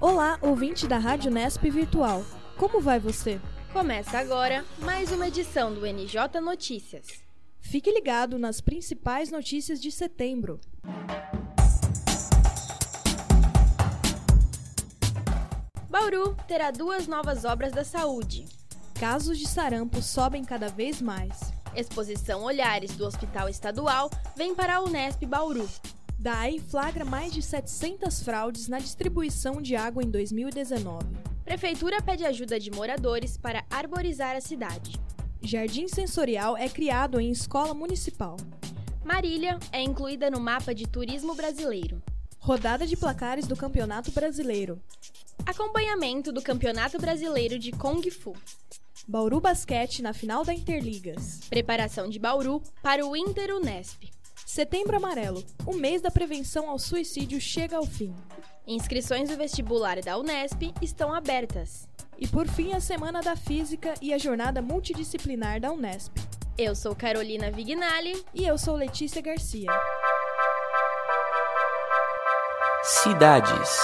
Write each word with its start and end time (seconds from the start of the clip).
Olá, 0.00 0.38
ouvinte 0.42 0.86
da 0.86 0.98
Rádio 0.98 1.30
Nesp 1.30 1.68
Virtual. 1.70 2.24
Como 2.56 2.80
vai 2.80 2.98
você? 2.98 3.40
Começa 3.72 4.18
agora 4.18 4.64
mais 4.80 5.12
uma 5.12 5.28
edição 5.28 5.72
do 5.72 5.86
NJ 5.86 6.40
Notícias. 6.42 7.06
Fique 7.60 7.92
ligado 7.92 8.38
nas 8.38 8.60
principais 8.60 9.30
notícias 9.30 9.80
de 9.80 9.92
setembro. 9.92 10.58
Bauru 15.88 16.34
terá 16.48 16.70
duas 16.70 17.06
novas 17.06 17.44
obras 17.44 17.72
da 17.72 17.84
saúde. 17.84 18.46
Casos 18.98 19.38
de 19.38 19.46
sarampo 19.46 20.02
sobem 20.02 20.44
cada 20.44 20.68
vez 20.68 21.00
mais. 21.00 21.52
Exposição 21.74 22.42
Olhares 22.42 22.96
do 22.96 23.06
Hospital 23.06 23.48
Estadual 23.48 24.10
vem 24.36 24.54
para 24.54 24.76
a 24.76 24.82
Unesp 24.82 25.24
Bauru. 25.24 25.68
DAI 26.20 26.58
flagra 26.58 27.02
mais 27.02 27.32
de 27.32 27.40
700 27.40 28.22
fraudes 28.22 28.68
na 28.68 28.78
distribuição 28.78 29.62
de 29.62 29.74
água 29.74 30.02
em 30.02 30.10
2019. 30.10 30.98
Prefeitura 31.46 32.02
pede 32.02 32.26
ajuda 32.26 32.60
de 32.60 32.70
moradores 32.70 33.38
para 33.38 33.64
arborizar 33.70 34.36
a 34.36 34.40
cidade. 34.42 35.00
Jardim 35.40 35.88
sensorial 35.88 36.58
é 36.58 36.68
criado 36.68 37.18
em 37.18 37.30
escola 37.30 37.72
municipal. 37.72 38.36
Marília 39.02 39.58
é 39.72 39.80
incluída 39.80 40.30
no 40.30 40.38
mapa 40.38 40.74
de 40.74 40.86
turismo 40.86 41.34
brasileiro. 41.34 42.02
Rodada 42.38 42.86
de 42.86 42.98
placares 42.98 43.46
do 43.46 43.56
Campeonato 43.56 44.12
Brasileiro. 44.12 44.78
Acompanhamento 45.46 46.30
do 46.30 46.42
Campeonato 46.42 46.98
Brasileiro 46.98 47.58
de 47.58 47.72
Kung 47.72 48.02
Fu. 48.10 48.36
Bauru 49.08 49.40
Basquete 49.40 50.02
na 50.02 50.12
final 50.12 50.44
da 50.44 50.52
Interligas. 50.52 51.40
Preparação 51.48 52.10
de 52.10 52.18
Bauru 52.18 52.62
para 52.82 53.06
o 53.06 53.16
Inter 53.16 53.56
Unesp. 53.56 54.19
Setembro 54.50 54.96
Amarelo. 54.96 55.44
O 55.64 55.74
mês 55.74 56.02
da 56.02 56.10
prevenção 56.10 56.68
ao 56.68 56.76
suicídio 56.76 57.40
chega 57.40 57.76
ao 57.76 57.86
fim. 57.86 58.12
Inscrições 58.66 59.28
do 59.28 59.36
vestibular 59.36 60.00
da 60.00 60.18
Unesp 60.18 60.74
estão 60.82 61.14
abertas. 61.14 61.88
E 62.18 62.26
por 62.26 62.48
fim, 62.48 62.72
a 62.72 62.80
Semana 62.80 63.22
da 63.22 63.36
Física 63.36 63.94
e 64.02 64.12
a 64.12 64.18
Jornada 64.18 64.60
Multidisciplinar 64.60 65.60
da 65.60 65.70
Unesp. 65.70 66.12
Eu 66.58 66.74
sou 66.74 66.96
Carolina 66.96 67.48
Vignali 67.48 68.24
E 68.34 68.44
eu 68.44 68.58
sou 68.58 68.74
Letícia 68.74 69.22
Garcia. 69.22 69.70
Cidades. 72.82 73.78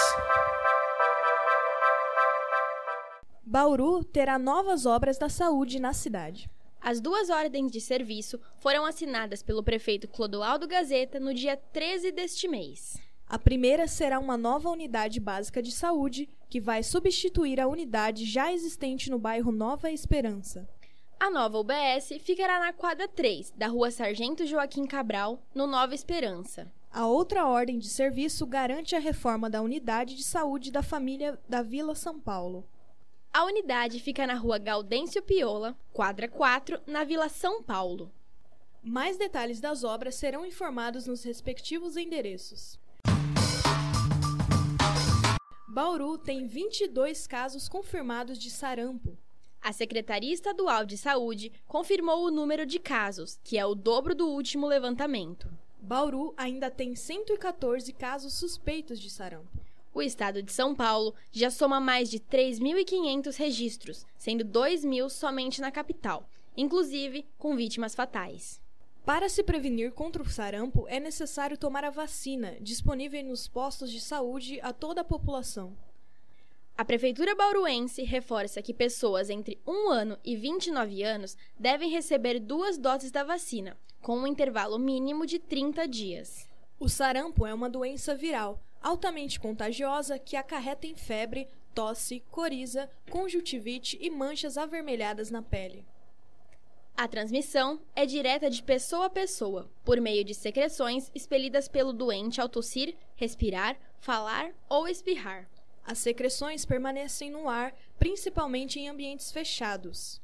Bauru 3.41 4.03
terá 4.03 4.37
novas 4.37 4.85
obras 4.85 5.17
da 5.17 5.29
saúde 5.29 5.79
na 5.79 5.93
cidade. 5.93 6.51
As 6.81 7.01
duas 7.01 7.31
ordens 7.31 7.73
de 7.73 7.81
serviço 7.81 8.41
foram 8.59 8.85
assinadas 8.85 9.43
pelo 9.43 9.63
prefeito 9.63 10.07
Clodoaldo 10.07 10.69
Gazeta 10.69 11.19
no 11.19 11.35
dia 11.35 11.57
13 11.57 12.13
deste 12.13 12.47
mês. 12.47 12.97
A 13.29 13.39
primeira 13.39 13.89
será 13.89 14.21
uma 14.21 14.37
nova 14.37 14.71
unidade 14.71 15.19
básica 15.19 15.61
de 15.61 15.73
saúde 15.73 16.29
que 16.49 16.61
vai 16.61 16.83
substituir 16.83 17.61
a 17.61 17.67
unidade 17.67 18.25
já 18.25 18.53
existente 18.53 19.11
no 19.11 19.19
bairro 19.19 19.51
Nova 19.51 19.91
Esperança. 19.91 20.69
A 21.19 21.31
nova 21.31 21.59
UBS 21.59 22.13
ficará 22.21 22.61
na 22.61 22.73
quadra 22.73 23.09
3 23.09 23.53
da 23.57 23.67
rua 23.67 23.91
Sargento 23.91 24.47
Joaquim 24.47 24.87
Cabral, 24.87 25.43
no 25.55 25.67
Nova 25.67 25.95
Esperança. 25.95 26.71
A 26.93 27.07
outra 27.07 27.47
ordem 27.47 27.79
de 27.79 27.89
serviço 27.89 28.47
garante 28.47 28.95
a 28.95 29.01
reforma 29.01 29.51
da 29.51 29.61
unidade 29.61 30.15
de 30.15 30.23
saúde 30.23 30.71
da 30.71 30.83
família 30.83 31.39
da 31.49 31.63
Vila 31.63 31.95
São 31.95 32.21
Paulo. 32.21 32.65
A 33.37 33.45
unidade 33.45 34.01
fica 34.01 34.27
na 34.27 34.33
rua 34.33 34.57
Gaudêncio 34.57 35.21
Piola, 35.21 35.77
quadra 35.93 36.27
4, 36.27 36.81
na 36.87 37.05
Vila 37.05 37.29
São 37.29 37.63
Paulo. 37.63 38.11
Mais 38.83 39.19
detalhes 39.19 39.61
das 39.61 39.85
obras 39.85 40.15
serão 40.15 40.47
informados 40.47 41.07
nos 41.07 41.23
respectivos 41.23 41.99
endereços. 41.99 42.81
Bauru 45.69 46.17
tem 46.17 46.47
22 46.47 47.27
casos 47.27 47.69
confirmados 47.69 48.39
de 48.39 48.51
sarampo. 48.51 49.19
A 49.61 49.71
Secretaria 49.71 50.33
Estadual 50.33 50.87
de 50.87 50.97
Saúde 50.97 51.53
confirmou 51.67 52.25
o 52.25 52.31
número 52.31 52.65
de 52.65 52.79
casos, 52.79 53.39
que 53.45 53.59
é 53.59 53.67
o 53.67 53.75
dobro 53.75 54.15
do 54.15 54.29
último 54.29 54.67
levantamento. 54.67 55.47
Bauru 55.79 56.33
ainda 56.39 56.71
tem 56.71 56.97
114 56.97 57.93
casos 57.93 58.33
suspeitos 58.33 58.99
de 58.99 59.11
sarampo. 59.11 59.61
O 59.97 60.03
estado 60.03 60.43
de 60.43 60.53
São 60.53 60.75
Paulo 60.75 61.15
já 61.33 61.51
soma 61.51 61.81
mais 61.81 62.11
de 62.11 62.21
3.500 62.21 63.35
registros, 63.37 64.07
sendo 64.19 64.45
2.000 64.45 65.09
somente 65.09 65.59
na 65.59 65.71
capital, 65.71 66.29
inclusive 66.55 67.25
com 67.39 67.57
vítimas 67.57 67.95
fatais. 67.95 68.61
Para 69.07 69.31
se 69.31 69.43
prevenir 69.43 69.93
contra 69.93 70.23
o 70.23 70.29
sarampo, 70.29 70.85
é 70.87 71.01
necessário 71.01 71.57
tomar 71.57 71.83
a 71.83 71.89
vacina, 71.89 72.59
disponível 72.61 73.25
nos 73.25 73.49
postos 73.49 73.91
de 73.91 73.99
saúde 73.99 74.61
a 74.61 74.71
toda 74.71 75.01
a 75.01 75.05
população. 75.05 75.75
A 76.77 76.85
Prefeitura 76.85 77.35
Bauruense 77.35 78.03
reforça 78.03 78.61
que 78.61 78.75
pessoas 78.75 79.31
entre 79.31 79.59
1 79.67 79.89
ano 79.89 80.19
e 80.23 80.37
29 80.37 81.03
anos 81.05 81.39
devem 81.59 81.89
receber 81.89 82.39
duas 82.39 82.77
doses 82.77 83.11
da 83.11 83.25
vacina, 83.25 83.79
com 84.03 84.19
um 84.19 84.27
intervalo 84.27 84.79
mínimo 84.79 85.25
de 85.25 85.39
30 85.39 85.89
dias. 85.89 86.47
O 86.79 86.87
sarampo 86.87 87.47
é 87.47 87.55
uma 87.55 87.71
doença 87.71 88.15
viral, 88.15 88.61
altamente 88.87 89.41
contagiosa 89.41 90.17
que 90.17 90.37
acarreta 90.37 90.87
em 90.87 90.95
febre, 90.95 91.49
tosse, 91.75 92.23
coriza, 92.31 92.89
conjuntivite 93.11 93.99
e 94.01 94.09
manchas 94.09 94.57
avermelhadas 94.57 95.29
na 95.29 95.43
pele. 95.43 95.85
A 96.97 97.09
transmissão 97.09 97.81
é 97.97 98.07
direta 98.07 98.49
de 98.49 98.63
pessoa 98.63 99.07
a 99.07 99.11
pessoa, 99.11 99.69
por 99.85 100.01
meio 100.01 100.25
de 100.25 100.33
secreções 100.35 101.11
expelidas 101.13 101.67
pelo 101.67 101.93
doente 101.93 102.41
ao 102.41 102.49
tossir, 102.49 102.97
respirar, 103.17 103.77
falar 103.99 104.53
ou 104.69 104.87
espirrar. 104.87 105.51
As 105.85 105.99
secreções 105.99 106.65
permanecem 106.65 107.29
no 107.29 107.49
ar, 107.49 107.75
principalmente 107.99 108.79
em 108.79 108.89
ambientes 108.89 109.33
fechados. 109.33 110.23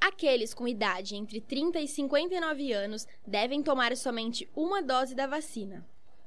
Aqueles 0.00 0.54
com 0.54 0.68
idade 0.68 1.16
entre 1.16 1.40
30 1.40 1.80
e 1.80 1.88
59 1.88 2.72
anos 2.72 3.08
devem 3.26 3.60
tomar 3.60 3.96
somente 3.96 4.48
uma 4.54 4.80
dose 4.80 5.16
da 5.16 5.26
vacina. 5.26 5.84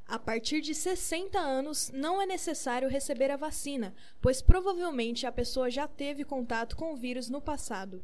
A 0.07 0.17
partir 0.17 0.61
de 0.61 0.73
60 0.73 1.37
anos, 1.37 1.91
não 1.93 2.21
é 2.21 2.25
necessário 2.25 2.87
receber 2.87 3.29
a 3.29 3.35
vacina, 3.35 3.93
pois 4.21 4.41
provavelmente 4.41 5.25
a 5.25 5.31
pessoa 5.33 5.69
já 5.69 5.85
teve 5.85 6.23
contato 6.23 6.77
com 6.77 6.93
o 6.93 6.95
vírus 6.95 7.29
no 7.29 7.41
passado. 7.41 8.01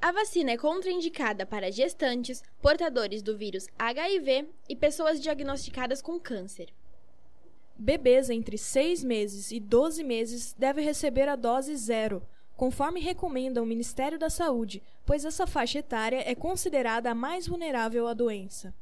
A 0.00 0.12
vacina 0.12 0.52
é 0.52 0.56
contraindicada 0.56 1.44
para 1.44 1.70
gestantes, 1.70 2.42
portadores 2.62 3.22
do 3.22 3.36
vírus 3.36 3.66
HIV 3.78 4.48
e 4.66 4.74
pessoas 4.74 5.20
diagnosticadas 5.20 6.00
com 6.00 6.18
câncer. 6.18 6.72
Bebês 7.76 8.30
entre 8.30 8.56
6 8.56 9.04
meses 9.04 9.52
e 9.52 9.60
12 9.60 10.02
meses 10.02 10.54
devem 10.54 10.82
receber 10.82 11.28
a 11.28 11.36
dose 11.36 11.76
zero, 11.76 12.22
conforme 12.56 12.98
recomenda 12.98 13.62
o 13.62 13.66
Ministério 13.66 14.18
da 14.18 14.30
Saúde, 14.30 14.82
pois 15.04 15.26
essa 15.26 15.46
faixa 15.46 15.80
etária 15.80 16.22
é 16.26 16.34
considerada 16.34 17.10
a 17.10 17.14
mais 17.14 17.46
vulnerável 17.46 18.08
à 18.08 18.14
doença. 18.14 18.74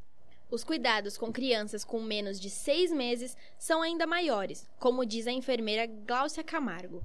Os 0.51 0.65
cuidados 0.65 1.19
com 1.19 1.31
crianças 1.31 1.85
com 1.85 2.01
menos 2.01 2.41
de 2.41 2.49
seis 2.49 2.91
meses 2.91 3.37
são 3.59 3.83
ainda 3.83 4.07
maiores, 4.07 4.67
como 4.81 5.05
diz 5.05 5.27
a 5.27 5.31
enfermeira 5.31 5.87
Gláucia 6.07 6.43
Camargo. 6.43 7.03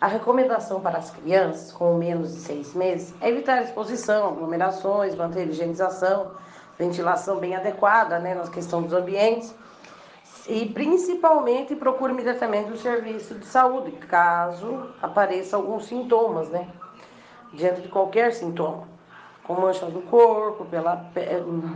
A 0.00 0.06
recomendação 0.06 0.80
para 0.80 0.96
as 0.96 1.10
crianças 1.10 1.72
com 1.72 1.92
menos 1.98 2.32
de 2.32 2.40
seis 2.40 2.72
meses 2.72 3.14
é 3.20 3.28
evitar 3.28 3.58
a 3.58 3.62
exposição, 3.62 4.28
aglomerações, 4.28 5.14
manter 5.14 5.40
a 5.40 5.44
higienização, 5.44 6.34
ventilação 6.78 7.38
bem 7.38 7.54
adequada 7.54 8.18
né, 8.18 8.34
na 8.34 8.48
questão 8.48 8.82
dos 8.82 8.94
ambientes 8.94 9.54
e 10.48 10.64
principalmente 10.64 11.76
procure 11.76 12.14
imediatamente 12.14 12.72
o 12.72 12.78
serviço 12.78 13.34
de 13.34 13.44
saúde, 13.44 13.92
caso 13.92 14.88
apareça 15.02 15.54
alguns 15.54 15.84
sintomas, 15.84 16.48
né? 16.48 16.66
Diante 17.52 17.82
de 17.82 17.88
qualquer 17.88 18.32
sintoma, 18.32 18.88
como 19.50 19.62
manchas 19.62 19.92
no 19.92 20.02
corpo, 20.02 20.64
pela, 20.66 21.10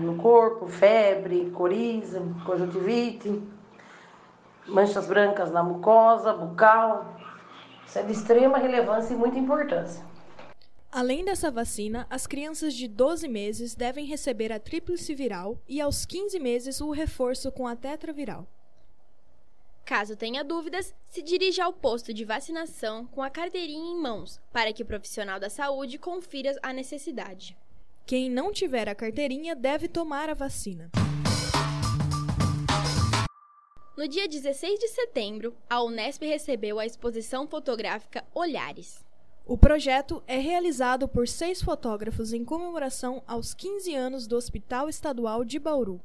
no 0.01 0.15
corpo, 0.15 0.69
febre, 0.69 1.51
coriza, 1.51 2.23
conjuntivite, 2.47 3.43
manchas 4.69 5.09
brancas 5.09 5.50
na 5.50 5.61
mucosa, 5.61 6.32
bucal. 6.32 7.17
Isso 7.85 7.99
é 7.99 8.03
de 8.05 8.12
extrema 8.12 8.59
relevância 8.59 9.12
e 9.12 9.17
muita 9.17 9.41
importância. 9.41 10.05
Além 10.93 11.25
dessa 11.25 11.50
vacina, 11.50 12.06
as 12.09 12.29
crianças 12.29 12.75
de 12.75 12.87
12 12.87 13.26
meses 13.26 13.75
devem 13.75 14.06
receber 14.06 14.53
a 14.53 14.61
tríplice 14.61 15.12
viral 15.12 15.59
e 15.69 15.81
aos 15.81 16.06
15 16.06 16.38
meses 16.38 16.81
o 16.81 16.93
reforço 16.93 17.50
com 17.50 17.67
a 17.67 17.75
tetraviral. 17.75 18.47
Caso 19.85 20.15
tenha 20.15 20.44
dúvidas, 20.44 20.94
se 21.09 21.21
dirija 21.21 21.65
ao 21.65 21.73
posto 21.73 22.15
de 22.15 22.25
vacinação 22.25 23.05
com 23.06 23.21
a 23.21 23.29
carteirinha 23.29 23.91
em 23.91 24.00
mãos, 24.00 24.41
para 24.53 24.73
que 24.73 24.85
o 24.85 24.87
profissional 24.87 25.41
da 25.41 25.50
saúde 25.50 25.99
confira 25.99 26.56
a 26.62 26.73
necessidade. 26.73 27.56
Quem 28.06 28.29
não 28.29 28.53
tiver 28.53 28.87
a 28.87 28.95
carteirinha 28.95 29.56
deve 29.56 29.89
tomar 29.89 30.29
a 30.29 30.35
vacina. 30.35 30.91
No 33.97 34.06
dia 34.06 34.29
16 34.29 34.79
de 34.79 34.89
setembro, 34.89 35.56
a 35.71 35.83
Unesp 35.83 36.23
recebeu 36.23 36.79
a 36.79 36.85
exposição 36.85 37.47
fotográfica 37.47 38.23
Olhares. 38.35 39.03
O 39.47 39.56
projeto 39.56 40.23
é 40.27 40.37
realizado 40.37 41.09
por 41.09 41.27
seis 41.27 41.62
fotógrafos 41.62 42.35
em 42.35 42.45
comemoração 42.45 43.23
aos 43.27 43.55
15 43.55 43.95
anos 43.95 44.27
do 44.27 44.37
Hospital 44.37 44.91
Estadual 44.91 45.43
de 45.43 45.59
Bauru. 45.59 45.99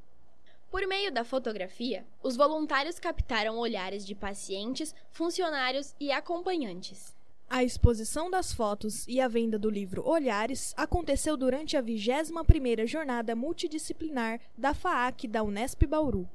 Por 0.72 0.88
meio 0.88 1.12
da 1.12 1.26
fotografia, 1.26 2.06
os 2.24 2.38
voluntários 2.38 2.98
captaram 2.98 3.58
olhares 3.58 4.06
de 4.06 4.16
pacientes, 4.16 4.96
funcionários 5.12 5.94
e 6.00 6.14
acompanhantes. 6.14 7.19
A 7.52 7.64
exposição 7.64 8.30
das 8.30 8.54
fotos 8.54 9.08
e 9.08 9.20
a 9.20 9.28
venda 9.28 9.58
do 9.58 9.72
livro 9.72 10.08
Olhares 10.08 10.72
aconteceu 10.78 11.36
durante 11.36 11.76
a 11.76 11.82
21ª 11.82 12.86
Jornada 12.86 13.36
Multidisciplinar 13.36 14.40
da 14.56 14.72
FAAC 14.76 15.28
da 15.28 15.42
Unesp 15.42 15.82
Bauru. 15.88 16.30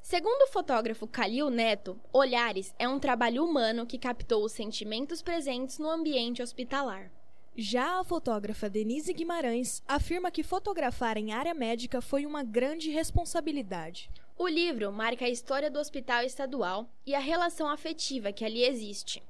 Segundo 0.00 0.42
o 0.42 0.52
fotógrafo 0.52 1.08
Calil 1.08 1.50
Neto, 1.50 1.98
Olhares 2.12 2.72
é 2.78 2.88
um 2.88 3.00
trabalho 3.00 3.44
humano 3.44 3.84
que 3.84 3.98
captou 3.98 4.44
os 4.44 4.52
sentimentos 4.52 5.20
presentes 5.20 5.76
no 5.80 5.90
ambiente 5.90 6.40
hospitalar. 6.40 7.10
Já 7.56 7.98
a 7.98 8.04
fotógrafa 8.04 8.70
Denise 8.70 9.12
Guimarães 9.12 9.82
afirma 9.88 10.30
que 10.30 10.44
fotografar 10.44 11.16
em 11.16 11.32
área 11.32 11.52
médica 11.52 12.00
foi 12.00 12.24
uma 12.24 12.44
grande 12.44 12.90
responsabilidade. 12.90 14.08
O 14.38 14.46
livro 14.46 14.92
marca 14.92 15.24
a 15.24 15.28
história 15.28 15.68
do 15.68 15.80
hospital 15.80 16.22
estadual 16.22 16.88
e 17.04 17.12
a 17.12 17.18
relação 17.18 17.68
afetiva 17.68 18.32
que 18.32 18.44
ali 18.44 18.62
existe. 18.62 19.20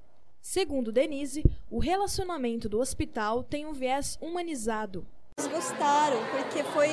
Segundo 0.42 0.90
Denise, 0.90 1.44
o 1.70 1.78
relacionamento 1.78 2.68
do 2.68 2.80
hospital 2.80 3.44
tem 3.44 3.66
um 3.66 3.72
viés 3.72 4.18
humanizado. 4.20 5.06
Eles 5.38 5.50
gostaram, 5.52 6.18
porque 6.30 6.64
foi, 6.64 6.88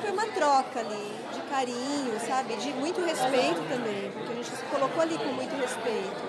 foi 0.00 0.10
uma 0.10 0.26
troca 0.28 0.80
ali, 0.80 1.12
de 1.34 1.40
carinho, 1.50 2.20
sabe? 2.26 2.56
De 2.56 2.72
muito 2.72 3.00
respeito 3.04 3.60
também, 3.68 4.10
porque 4.12 4.32
a 4.32 4.34
gente 4.34 4.50
se 4.50 4.64
colocou 4.64 5.02
ali 5.02 5.18
com 5.18 5.32
muito 5.32 5.54
respeito. 5.56 6.22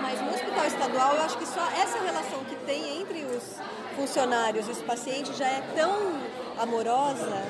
Mas 0.00 0.20
no 0.20 0.30
hospital 0.30 0.66
estadual, 0.66 1.14
eu 1.14 1.22
acho 1.22 1.38
que 1.38 1.46
só 1.46 1.66
essa 1.70 1.98
relação 2.02 2.44
que 2.44 2.56
tem 2.66 3.00
entre 3.00 3.24
os 3.24 3.56
funcionários 3.96 4.68
e 4.68 4.70
os 4.72 4.82
pacientes 4.82 5.36
já 5.36 5.46
é 5.48 5.62
tão 5.74 6.20
amorosa, 6.58 7.42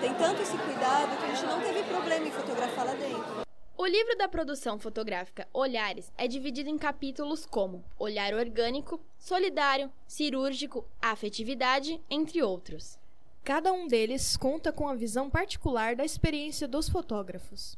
tem 0.00 0.14
tanto 0.14 0.40
esse 0.42 0.56
cuidado 0.56 1.16
que 1.18 1.24
a 1.24 1.28
gente 1.28 1.44
não 1.44 1.60
teve 1.60 1.82
problema 1.84 2.26
em 2.26 2.30
fotografar 2.30 2.86
lá 2.86 2.94
dentro. 2.94 3.41
O 3.82 3.86
livro 3.88 4.16
da 4.16 4.28
produção 4.28 4.78
fotográfica 4.78 5.48
Olhares 5.52 6.12
é 6.16 6.28
dividido 6.28 6.70
em 6.70 6.78
capítulos 6.78 7.44
como 7.44 7.84
olhar 7.98 8.32
orgânico, 8.32 9.00
solidário, 9.18 9.90
cirúrgico, 10.06 10.84
afetividade, 11.02 12.00
entre 12.08 12.40
outros. 12.40 12.96
Cada 13.42 13.72
um 13.72 13.88
deles 13.88 14.36
conta 14.36 14.72
com 14.72 14.86
a 14.86 14.94
visão 14.94 15.28
particular 15.28 15.96
da 15.96 16.04
experiência 16.04 16.68
dos 16.68 16.88
fotógrafos. 16.88 17.76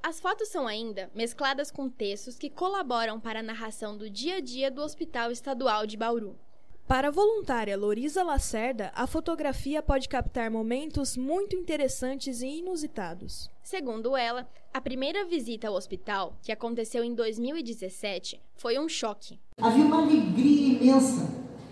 As 0.00 0.20
fotos 0.20 0.46
são 0.50 0.68
ainda 0.68 1.10
mescladas 1.16 1.68
com 1.68 1.90
textos 1.90 2.38
que 2.38 2.48
colaboram 2.48 3.18
para 3.18 3.40
a 3.40 3.42
narração 3.42 3.98
do 3.98 4.08
dia 4.08 4.36
a 4.36 4.40
dia 4.40 4.70
do 4.70 4.82
Hospital 4.82 5.32
Estadual 5.32 5.84
de 5.84 5.96
Bauru. 5.96 6.38
Para 6.86 7.06
a 7.06 7.12
voluntária 7.12 7.76
Lorisa 7.76 8.22
Lacerda, 8.22 8.90
a 8.96 9.06
fotografia 9.06 9.80
pode 9.82 10.08
captar 10.08 10.50
momentos 10.50 11.16
muito 11.16 11.56
interessantes 11.56 12.40
e 12.40 12.58
inusitados. 12.58 13.48
Segundo 13.62 14.16
ela, 14.16 14.48
a 14.72 14.80
primeira 14.80 15.24
visita 15.24 15.66
ao 15.66 15.74
hospital, 15.74 16.34
que 16.42 16.52
aconteceu 16.52 17.02
em 17.02 17.12
2017, 17.12 18.40
foi 18.54 18.78
um 18.78 18.88
choque. 18.88 19.38
Havia 19.60 19.84
uma 19.84 20.02
alegria 20.02 20.78
imensa, 20.78 21.28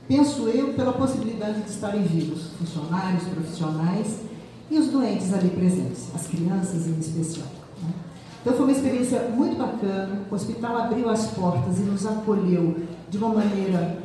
penso 0.09 0.49
eu, 0.49 0.75
pela 0.75 0.93
possibilidade 0.93 1.63
de 1.63 1.71
estarem 1.71 2.03
vivos, 2.03 2.49
funcionários, 2.59 3.23
profissionais 3.29 4.21
e 4.69 4.79
os 4.79 4.89
doentes 4.89 5.33
ali 5.33 5.49
presentes, 5.51 6.13
as 6.13 6.27
crianças 6.27 6.89
em 6.89 6.99
especial. 6.99 7.47
Né? 7.81 7.95
Então 8.41 8.55
foi 8.55 8.65
uma 8.65 8.73
experiência 8.73 9.29
muito 9.29 9.57
bacana, 9.57 10.27
o 10.29 10.35
hospital 10.35 10.77
abriu 10.77 11.09
as 11.09 11.31
portas 11.31 11.79
e 11.79 11.83
nos 11.83 12.05
acolheu 12.05 12.83
de 13.09 13.17
uma 13.17 13.29
maneira 13.29 14.03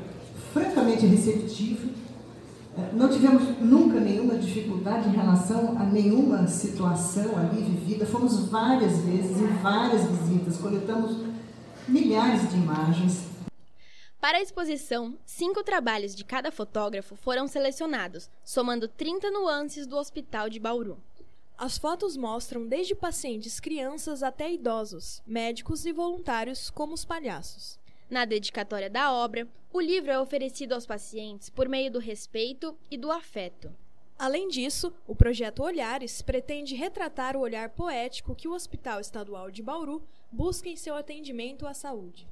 francamente 0.53 1.07
receptivo. 1.07 1.92
Não 2.93 3.07
tivemos 3.07 3.59
nunca 3.59 3.99
nenhuma 3.99 4.35
dificuldade 4.35 5.07
em 5.07 5.11
relação 5.11 5.77
a 5.77 5.83
nenhuma 5.83 6.47
situação 6.47 7.37
ali 7.37 7.61
vivida. 7.61 8.05
Fomos 8.05 8.47
várias 8.49 8.99
vezes 8.99 9.37
em 9.37 9.47
várias 9.61 10.05
visitas, 10.09 10.57
coletamos 10.57 11.17
milhares 11.87 12.49
de 12.49 12.55
imagens. 12.55 13.27
Para 14.19 14.37
a 14.37 14.41
exposição, 14.41 15.17
cinco 15.25 15.63
trabalhos 15.63 16.15
de 16.15 16.23
cada 16.23 16.51
fotógrafo 16.51 17.15
foram 17.15 17.47
selecionados, 17.47 18.29
somando 18.43 18.87
30 18.87 19.29
nuances 19.29 19.85
do 19.85 19.97
Hospital 19.97 20.49
de 20.49 20.59
Bauru. 20.59 20.97
As 21.57 21.77
fotos 21.77 22.17
mostram 22.17 22.65
desde 22.65 22.95
pacientes 22.95 23.59
crianças 23.59 24.23
até 24.23 24.51
idosos, 24.51 25.21
médicos 25.27 25.85
e 25.85 25.91
voluntários, 25.91 26.69
como 26.69 26.93
os 26.93 27.05
palhaços. 27.05 27.77
Na 28.13 28.25
dedicatória 28.25 28.91
da 28.91 29.11
obra, 29.11 29.47
o 29.73 29.81
livro 29.81 30.11
é 30.11 30.19
oferecido 30.19 30.73
aos 30.73 30.85
pacientes 30.85 31.49
por 31.49 31.67
meio 31.67 31.89
do 31.89 31.97
respeito 31.97 32.77
e 32.91 32.95
do 32.95 33.11
afeto. 33.11 33.75
Além 34.19 34.49
disso, 34.49 34.93
o 35.07 35.15
projeto 35.15 35.63
Olhares 35.63 36.21
pretende 36.21 36.75
retratar 36.75 37.35
o 37.35 37.39
olhar 37.39 37.69
poético 37.69 38.35
que 38.35 38.47
o 38.47 38.53
Hospital 38.53 38.99
Estadual 38.99 39.49
de 39.49 39.63
Bauru 39.63 40.03
busca 40.31 40.69
em 40.69 40.75
seu 40.75 40.95
atendimento 40.95 41.65
à 41.65 41.73
saúde. 41.73 42.27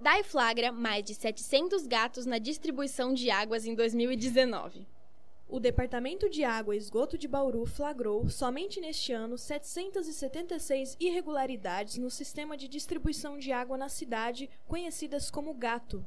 DAI 0.00 0.22
flagra 0.22 0.70
mais 0.70 1.04
de 1.04 1.16
700 1.16 1.88
gatos 1.88 2.24
na 2.24 2.38
distribuição 2.38 3.12
de 3.12 3.30
águas 3.30 3.66
em 3.66 3.74
2019. 3.74 4.86
O 5.50 5.58
Departamento 5.58 6.28
de 6.28 6.44
Água 6.44 6.74
e 6.74 6.78
Esgoto 6.78 7.16
de 7.16 7.26
Bauru 7.26 7.64
flagrou, 7.64 8.28
somente 8.28 8.82
neste 8.82 9.14
ano, 9.14 9.38
776 9.38 10.94
irregularidades 11.00 11.96
no 11.96 12.10
sistema 12.10 12.54
de 12.54 12.68
distribuição 12.68 13.38
de 13.38 13.50
água 13.50 13.78
na 13.78 13.88
cidade, 13.88 14.50
conhecidas 14.66 15.30
como 15.30 15.54
GATO. 15.54 16.06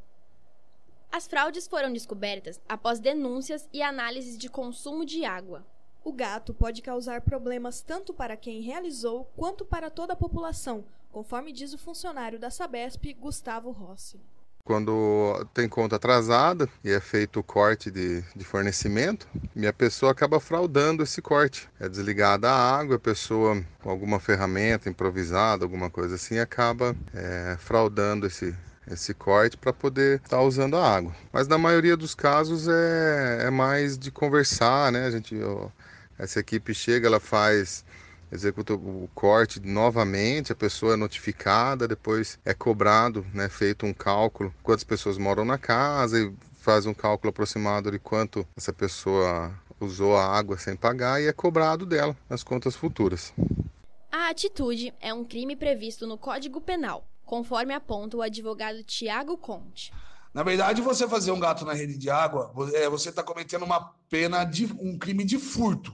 As 1.11 1.25
fraudes 1.25 1.67
foram 1.67 1.91
descobertas 1.91 2.61
após 2.69 2.99
denúncias 2.99 3.67
e 3.73 3.81
análises 3.81 4.37
de 4.37 4.47
consumo 4.47 5.03
de 5.03 5.25
água. 5.25 5.65
O 6.03 6.13
gato 6.13 6.53
pode 6.53 6.83
causar 6.83 7.21
problemas 7.21 7.81
tanto 7.81 8.13
para 8.13 8.37
quem 8.37 8.61
realizou 8.61 9.25
quanto 9.35 9.65
para 9.65 9.89
toda 9.89 10.13
a 10.13 10.15
população, 10.15 10.85
conforme 11.11 11.51
diz 11.51 11.73
o 11.73 11.79
funcionário 11.79 12.37
da 12.37 12.51
Sabesp, 12.51 13.11
Gustavo 13.15 13.71
Rossi. 13.71 14.19
Quando 14.63 15.45
tem 15.53 15.67
conta 15.67 15.95
atrasada 15.95 16.69
e 16.83 16.91
é 16.91 16.99
feito 16.99 17.39
o 17.39 17.43
corte 17.43 17.89
de, 17.89 18.23
de 18.35 18.45
fornecimento, 18.45 19.27
minha 19.55 19.73
pessoa 19.73 20.11
acaba 20.11 20.39
fraudando 20.39 21.03
esse 21.03 21.21
corte. 21.21 21.67
É 21.79 21.89
desligada 21.89 22.49
a 22.49 22.77
água, 22.79 22.95
a 22.95 22.99
pessoa 22.99 23.63
com 23.81 23.89
alguma 23.89 24.19
ferramenta 24.19 24.89
improvisada, 24.89 25.65
alguma 25.65 25.89
coisa 25.89 26.15
assim, 26.15 26.39
acaba 26.39 26.95
é, 27.13 27.57
fraudando 27.59 28.27
esse, 28.27 28.55
esse 28.89 29.13
corte 29.13 29.57
para 29.57 29.73
poder 29.73 30.17
estar 30.17 30.37
tá 30.37 30.41
usando 30.41 30.77
a 30.77 30.95
água. 30.95 31.15
Mas 31.31 31.47
na 31.47 31.57
maioria 31.57 31.97
dos 31.97 32.13
casos 32.13 32.67
é, 32.67 33.45
é 33.47 33.49
mais 33.49 33.97
de 33.97 34.11
conversar, 34.11 34.91
né? 34.91 35.05
A 35.05 35.11
gente, 35.11 35.41
ó, 35.41 35.69
essa 36.17 36.39
equipe 36.39 36.73
chega, 36.73 37.07
ela 37.07 37.19
faz 37.19 37.83
executa 38.31 38.73
o 38.73 39.09
corte 39.13 39.59
novamente, 39.59 40.51
a 40.51 40.55
pessoa 40.55 40.93
é 40.93 40.95
notificada, 40.95 41.87
depois 41.87 42.39
é 42.45 42.53
cobrado, 42.53 43.25
né, 43.33 43.49
feito 43.49 43.85
um 43.85 43.93
cálculo, 43.93 44.53
quantas 44.63 44.83
pessoas 44.83 45.17
moram 45.17 45.43
na 45.43 45.57
casa 45.57 46.19
e 46.19 46.33
faz 46.61 46.85
um 46.85 46.93
cálculo 46.93 47.29
aproximado 47.29 47.91
de 47.91 47.99
quanto 47.99 48.47
essa 48.55 48.71
pessoa 48.71 49.51
usou 49.79 50.15
a 50.15 50.25
água 50.25 50.57
sem 50.57 50.75
pagar 50.75 51.21
e 51.21 51.27
é 51.27 51.33
cobrado 51.33 51.85
dela 51.85 52.15
nas 52.29 52.43
contas 52.43 52.75
futuras. 52.75 53.33
A 54.11 54.29
atitude 54.29 54.93
é 54.99 55.13
um 55.13 55.23
crime 55.23 55.55
previsto 55.55 56.05
no 56.05 56.17
Código 56.17 56.61
Penal, 56.61 57.05
conforme 57.25 57.73
aponta 57.73 58.17
o 58.17 58.21
advogado 58.21 58.83
Tiago 58.83 59.37
Conte. 59.37 59.91
Na 60.33 60.43
verdade, 60.43 60.81
você 60.81 61.07
fazer 61.07 61.31
um 61.31 61.39
gato 61.39 61.65
na 61.65 61.73
rede 61.73 61.97
de 61.97 62.09
água, 62.09 62.53
é, 62.73 62.87
você 62.87 63.09
está 63.09 63.21
cometendo 63.21 63.65
uma 63.65 63.93
pena 64.09 64.45
de 64.45 64.65
um 64.79 64.97
crime 64.97 65.25
de 65.25 65.37
furto 65.37 65.93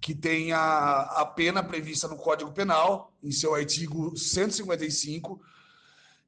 que 0.00 0.14
tem 0.14 0.52
a, 0.52 1.00
a 1.00 1.26
pena 1.26 1.62
prevista 1.62 2.06
no 2.06 2.16
Código 2.16 2.52
Penal, 2.52 3.12
em 3.22 3.30
seu 3.30 3.54
artigo 3.54 4.16
155, 4.16 5.40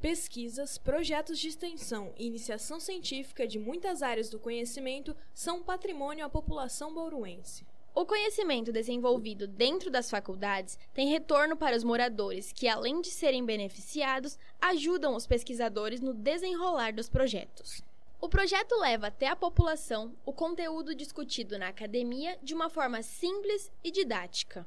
Pesquisas, 0.00 0.78
projetos 0.78 1.38
de 1.38 1.48
extensão 1.48 2.14
e 2.16 2.26
iniciação 2.26 2.80
científica 2.80 3.46
de 3.46 3.58
muitas 3.58 4.00
áreas 4.00 4.30
do 4.30 4.38
conhecimento 4.38 5.14
são 5.34 5.58
um 5.58 5.62
patrimônio 5.62 6.24
à 6.24 6.30
população 6.30 6.94
bauruense. 6.94 7.66
O 7.94 8.06
conhecimento 8.06 8.72
desenvolvido 8.72 9.46
dentro 9.46 9.90
das 9.90 10.08
faculdades 10.08 10.78
tem 10.94 11.10
retorno 11.10 11.58
para 11.58 11.76
os 11.76 11.84
moradores, 11.84 12.54
que, 12.54 12.66
além 12.66 13.02
de 13.02 13.10
serem 13.10 13.44
beneficiados, 13.44 14.38
ajudam 14.58 15.14
os 15.14 15.26
pesquisadores 15.26 16.00
no 16.00 16.14
desenrolar 16.14 16.94
dos 16.94 17.10
projetos. 17.10 17.82
O 18.22 18.28
projeto 18.28 18.78
leva 18.78 19.06
até 19.06 19.28
a 19.28 19.34
população 19.34 20.14
o 20.26 20.32
conteúdo 20.32 20.94
discutido 20.94 21.58
na 21.58 21.68
academia 21.68 22.38
de 22.42 22.52
uma 22.52 22.68
forma 22.68 23.02
simples 23.02 23.72
e 23.82 23.90
didática. 23.90 24.66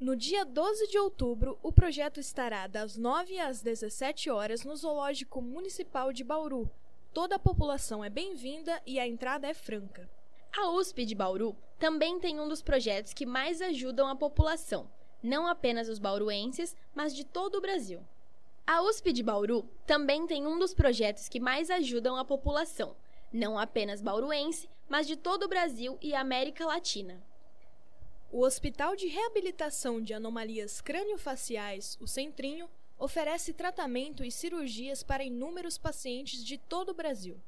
No 0.00 0.16
dia 0.16 0.42
12 0.42 0.88
de 0.88 0.98
outubro, 0.98 1.58
o 1.62 1.70
projeto 1.70 2.18
estará 2.18 2.66
das 2.66 2.96
9 2.96 3.38
às 3.38 3.60
17 3.60 4.30
horas 4.30 4.64
no 4.64 4.74
Zoológico 4.74 5.42
Municipal 5.42 6.14
de 6.14 6.24
Bauru. 6.24 6.70
Toda 7.12 7.36
a 7.36 7.38
população 7.38 8.02
é 8.02 8.08
bem-vinda 8.08 8.80
e 8.86 8.98
a 8.98 9.06
entrada 9.06 9.46
é 9.46 9.52
franca. 9.52 10.08
A 10.56 10.70
USP 10.70 11.04
de 11.04 11.14
Bauru 11.14 11.54
também 11.78 12.18
tem 12.18 12.40
um 12.40 12.48
dos 12.48 12.62
projetos 12.62 13.12
que 13.12 13.26
mais 13.26 13.60
ajudam 13.60 14.08
a 14.08 14.16
população, 14.16 14.90
não 15.22 15.46
apenas 15.46 15.90
os 15.90 15.98
bauruenses, 15.98 16.74
mas 16.94 17.14
de 17.14 17.24
todo 17.24 17.56
o 17.56 17.60
Brasil. 17.60 18.00
A 18.66 18.80
USP 18.80 19.12
de 19.12 19.22
Bauru 19.22 19.68
também 19.86 20.26
tem 20.26 20.46
um 20.46 20.58
dos 20.58 20.72
projetos 20.72 21.28
que 21.28 21.38
mais 21.38 21.68
ajudam 21.70 22.16
a 22.16 22.24
população, 22.24 22.96
não 23.30 23.58
apenas 23.58 24.00
bauruense, 24.00 24.70
mas 24.88 25.06
de 25.06 25.16
todo 25.16 25.42
o 25.42 25.48
Brasil 25.48 25.98
e 26.00 26.14
América 26.14 26.64
Latina. 26.64 27.22
O 28.32 28.40
Hospital 28.40 28.96
de 28.96 29.06
Reabilitação 29.06 30.00
de 30.00 30.14
Anomalias 30.14 30.80
Crâniofaciais, 30.80 31.98
o 32.00 32.06
Centrinho, 32.06 32.66
oferece 32.98 33.52
tratamento 33.52 34.24
e 34.24 34.32
cirurgias 34.32 35.02
para 35.02 35.22
inúmeros 35.22 35.76
pacientes 35.76 36.42
de 36.42 36.56
todo 36.56 36.88
o 36.88 36.94
Brasil. 36.94 37.38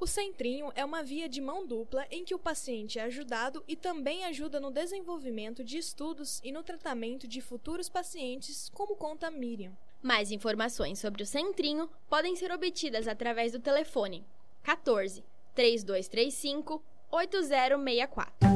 O 0.00 0.08
Centrinho 0.08 0.72
é 0.74 0.84
uma 0.84 1.04
via 1.04 1.28
de 1.28 1.40
mão 1.40 1.64
dupla 1.64 2.04
em 2.10 2.24
que 2.24 2.34
o 2.34 2.38
paciente 2.38 2.98
é 2.98 3.02
ajudado 3.02 3.62
e 3.68 3.76
também 3.76 4.24
ajuda 4.24 4.58
no 4.58 4.72
desenvolvimento 4.72 5.62
de 5.62 5.78
estudos 5.78 6.40
e 6.42 6.50
no 6.50 6.64
tratamento 6.64 7.28
de 7.28 7.40
futuros 7.40 7.88
pacientes, 7.88 8.68
como 8.70 8.96
conta 8.96 9.30
Miriam. 9.30 9.72
Mais 10.02 10.30
informações 10.30 10.98
sobre 10.98 11.22
o 11.22 11.26
Centrinho 11.26 11.90
podem 12.08 12.36
ser 12.36 12.52
obtidas 12.52 13.08
através 13.08 13.52
do 13.52 13.58
telefone 13.58 14.24
14 14.62 15.24
3235 15.54 16.82
8064. 17.10 18.48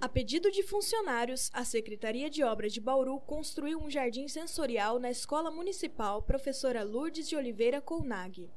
A 0.00 0.08
pedido 0.08 0.50
de 0.50 0.62
funcionários, 0.62 1.50
a 1.52 1.64
Secretaria 1.64 2.28
de 2.28 2.44
Obras 2.44 2.72
de 2.72 2.80
Bauru 2.80 3.18
construiu 3.20 3.78
um 3.80 3.90
jardim 3.90 4.28
sensorial 4.28 4.98
na 4.98 5.10
Escola 5.10 5.50
Municipal 5.50 6.22
Professora 6.22 6.84
Lourdes 6.84 7.28
de 7.28 7.36
Oliveira 7.36 7.80
Colnag. 7.80 8.48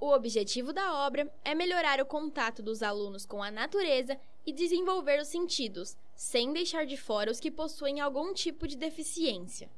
O 0.00 0.12
objetivo 0.12 0.72
da 0.72 1.06
obra 1.06 1.32
é 1.44 1.54
melhorar 1.54 2.00
o 2.00 2.06
contato 2.06 2.62
dos 2.62 2.82
alunos 2.82 3.24
com 3.24 3.42
a 3.42 3.50
natureza 3.50 4.18
e 4.46 4.52
desenvolver 4.52 5.20
os 5.20 5.28
sentidos, 5.28 5.96
sem 6.14 6.52
deixar 6.52 6.84
de 6.86 6.96
fora 6.96 7.30
os 7.30 7.40
que 7.40 7.50
possuem 7.50 8.00
algum 8.00 8.32
tipo 8.32 8.66
de 8.66 8.76
deficiência. 8.76 9.68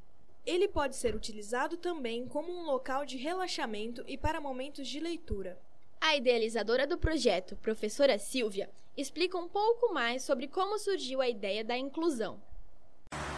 Ele 0.45 0.67
pode 0.67 0.95
ser 0.95 1.15
utilizado 1.15 1.77
também 1.77 2.27
como 2.27 2.51
um 2.51 2.65
local 2.65 3.05
de 3.05 3.17
relaxamento 3.17 4.03
e 4.07 4.17
para 4.17 4.41
momentos 4.41 4.87
de 4.87 4.99
leitura. 4.99 5.57
A 6.01 6.17
idealizadora 6.17 6.85
do 6.85 6.97
projeto, 6.97 7.55
professora 7.55 8.19
Silvia, 8.19 8.69
explica 8.97 9.37
um 9.37 9.47
pouco 9.47 9.93
mais 9.93 10.23
sobre 10.23 10.47
como 10.47 10.77
surgiu 10.77 11.21
a 11.21 11.29
ideia 11.29 11.63
da 11.63 11.77
inclusão. 11.77 12.41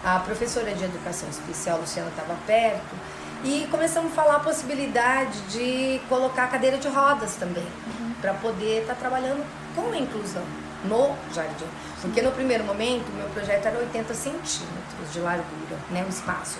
A 0.03 0.19
professora 0.19 0.73
de 0.73 0.83
educação 0.83 1.29
especial, 1.29 1.79
Luciana, 1.79 2.09
estava 2.09 2.35
perto 2.47 2.95
e 3.43 3.67
começamos 3.67 4.11
a 4.11 4.15
falar 4.15 4.35
a 4.37 4.39
possibilidade 4.39 5.39
de 5.51 5.99
colocar 6.09 6.49
cadeira 6.49 6.77
de 6.77 6.87
rodas 6.87 7.35
também, 7.35 7.63
uhum. 7.63 8.13
para 8.19 8.33
poder 8.33 8.81
estar 8.81 8.95
tá 8.95 8.99
trabalhando 8.99 9.45
com 9.75 9.91
a 9.91 9.97
inclusão 9.97 10.64
no 10.87 11.15
jardim. 11.33 11.67
Porque 12.01 12.21
no 12.21 12.31
primeiro 12.31 12.63
momento, 12.63 13.11
meu 13.11 13.27
projeto 13.29 13.65
era 13.65 13.79
80 13.79 14.13
centímetros 14.13 15.13
de 15.13 15.19
largura, 15.19 15.77
né, 15.89 16.03
o 16.05 16.09
espaço. 16.09 16.57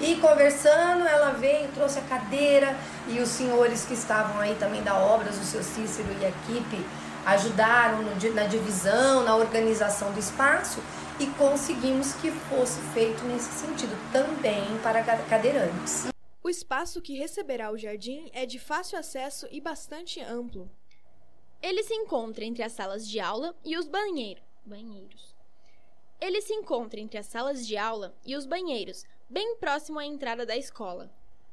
E 0.00 0.16
conversando, 0.16 1.06
ela 1.06 1.30
veio, 1.30 1.68
trouxe 1.72 1.98
a 1.98 2.02
cadeira 2.02 2.76
e 3.08 3.20
os 3.20 3.28
senhores 3.28 3.84
que 3.84 3.94
estavam 3.94 4.40
aí 4.40 4.56
também 4.56 4.82
da 4.82 4.96
obra, 4.96 5.30
o 5.30 5.32
seu 5.32 5.62
Cícero 5.62 6.08
e 6.20 6.24
a 6.24 6.28
equipe, 6.28 6.84
ajudaram 7.24 8.02
no, 8.02 8.34
na 8.34 8.44
divisão, 8.44 9.22
na 9.22 9.36
organização 9.36 10.12
do 10.12 10.18
espaço 10.18 10.80
e 11.18 11.26
conseguimos 11.26 12.12
que 12.14 12.30
fosse 12.30 12.80
feito 12.92 13.24
nesse 13.24 13.52
sentido 13.52 13.96
também 14.12 14.64
para 14.82 15.02
cadeirantes. 15.02 16.08
O 16.42 16.50
espaço 16.50 17.00
que 17.00 17.16
receberá 17.16 17.70
o 17.70 17.78
jardim 17.78 18.30
é 18.34 18.44
de 18.44 18.58
fácil 18.58 18.98
acesso 18.98 19.46
e 19.50 19.60
bastante 19.60 20.20
amplo. 20.20 20.70
Ele 21.64 21.82
se 21.82 21.94
encontra 21.94 22.44
entre 22.44 22.62
as 22.62 22.72
salas 22.72 23.08
de 23.08 23.18
aula 23.18 23.56
e 23.64 23.74
os 23.78 23.88
banheiro, 23.88 24.42
banheiros. 24.66 25.34
Ele 26.20 26.42
se 26.42 26.52
encontra 26.52 27.00
entre 27.00 27.16
as 27.16 27.24
salas 27.24 27.66
de 27.66 27.74
aula 27.74 28.14
e 28.22 28.36
os 28.36 28.44
banheiros, 28.44 29.06
bem 29.30 29.56
próximo 29.56 29.98
à 29.98 30.04
entrada 30.04 30.44
da 30.44 30.54
escola. 30.58 31.10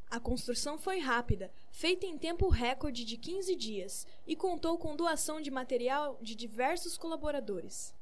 A 0.09 0.19
construção 0.19 0.77
foi 0.77 0.99
rápida, 0.99 1.49
feita 1.71 2.05
em 2.05 2.17
tempo 2.17 2.49
recorde 2.49 3.05
de 3.05 3.15
15 3.15 3.55
dias, 3.55 4.05
e 4.27 4.35
contou 4.35 4.77
com 4.77 4.97
doação 4.97 5.39
de 5.39 5.49
material 5.49 6.19
de 6.21 6.35
diversos 6.35 6.97
colaboradores. 6.97 7.95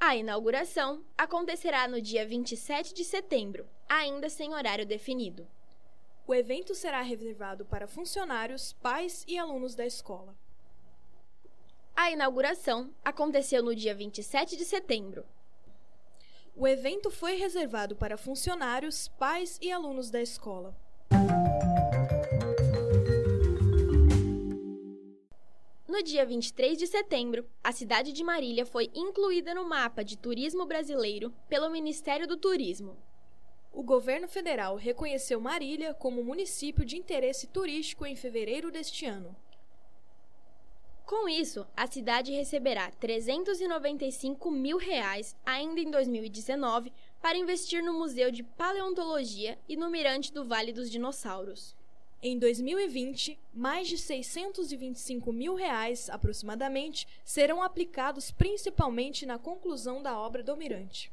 A 0.00 0.16
inauguração 0.16 1.04
acontecerá 1.16 1.86
no 1.86 2.02
dia 2.02 2.26
27 2.26 2.92
de 2.92 3.04
setembro, 3.04 3.68
ainda 3.88 4.28
sem 4.28 4.52
horário 4.52 4.84
definido. 4.84 5.46
O 6.26 6.34
evento 6.34 6.74
será 6.74 7.02
reservado 7.02 7.64
para 7.64 7.86
funcionários, 7.86 8.72
pais 8.72 9.24
e 9.28 9.38
alunos 9.38 9.76
da 9.76 9.86
escola. 9.86 10.36
A 11.94 12.10
inauguração 12.10 12.90
aconteceu 13.04 13.62
no 13.62 13.74
dia 13.74 13.94
27 13.94 14.56
de 14.56 14.64
setembro. 14.64 15.24
O 16.56 16.66
evento 16.66 17.10
foi 17.10 17.36
reservado 17.36 17.94
para 17.94 18.16
funcionários, 18.16 19.08
pais 19.08 19.58
e 19.60 19.70
alunos 19.70 20.10
da 20.10 20.20
escola. 20.20 20.76
No 25.86 26.02
dia 26.02 26.24
23 26.24 26.78
de 26.78 26.86
setembro, 26.86 27.46
a 27.62 27.70
cidade 27.70 28.12
de 28.12 28.24
Marília 28.24 28.64
foi 28.64 28.90
incluída 28.94 29.54
no 29.54 29.68
mapa 29.68 30.02
de 30.02 30.16
turismo 30.16 30.64
brasileiro 30.66 31.32
pelo 31.48 31.70
Ministério 31.70 32.26
do 32.26 32.36
Turismo. 32.36 32.96
O 33.70 33.82
governo 33.82 34.26
federal 34.26 34.76
reconheceu 34.76 35.40
Marília 35.40 35.94
como 35.94 36.24
município 36.24 36.84
de 36.84 36.96
interesse 36.96 37.46
turístico 37.46 38.04
em 38.04 38.16
fevereiro 38.16 38.70
deste 38.70 39.06
ano. 39.06 39.36
Com 41.12 41.28
isso, 41.28 41.66
a 41.76 41.86
cidade 41.86 42.32
receberá 42.32 42.90
395 42.92 44.50
mil 44.50 44.78
reais 44.78 45.36
ainda 45.44 45.78
em 45.78 45.90
2019 45.90 46.90
para 47.20 47.36
investir 47.36 47.84
no 47.84 47.92
Museu 47.92 48.30
de 48.30 48.42
Paleontologia 48.42 49.58
e 49.68 49.76
no 49.76 49.90
Mirante 49.90 50.32
do 50.32 50.42
Vale 50.42 50.72
dos 50.72 50.90
Dinossauros. 50.90 51.76
Em 52.22 52.38
2020, 52.38 53.38
mais 53.52 53.88
de 53.88 53.98
625 53.98 55.30
mil 55.34 55.54
reais, 55.54 56.08
aproximadamente, 56.08 57.06
serão 57.22 57.62
aplicados 57.62 58.30
principalmente 58.30 59.26
na 59.26 59.38
conclusão 59.38 60.02
da 60.02 60.18
obra 60.18 60.42
do 60.42 60.56
Mirante. 60.56 61.12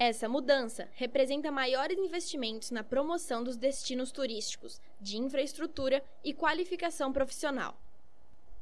Essa 0.00 0.28
mudança 0.28 0.88
representa 0.94 1.52
maiores 1.52 1.96
investimentos 1.96 2.72
na 2.72 2.82
promoção 2.82 3.44
dos 3.44 3.56
destinos 3.56 4.10
turísticos, 4.10 4.80
de 5.00 5.16
infraestrutura 5.16 6.02
e 6.24 6.34
qualificação 6.34 7.12
profissional. 7.12 7.78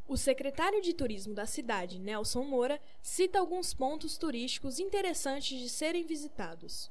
O 0.07 0.19
secretário 0.19 0.83
de 0.83 0.93
Turismo 0.93 1.33
da 1.33 1.47
cidade, 1.47 1.99
Nelson 1.99 2.45
Moura, 2.45 2.79
cita 3.03 3.39
alguns 3.39 3.73
pontos 3.73 4.19
turísticos 4.19 4.79
interessantes 4.79 5.59
de 5.59 5.67
serem 5.67 6.05
visitados. 6.05 6.91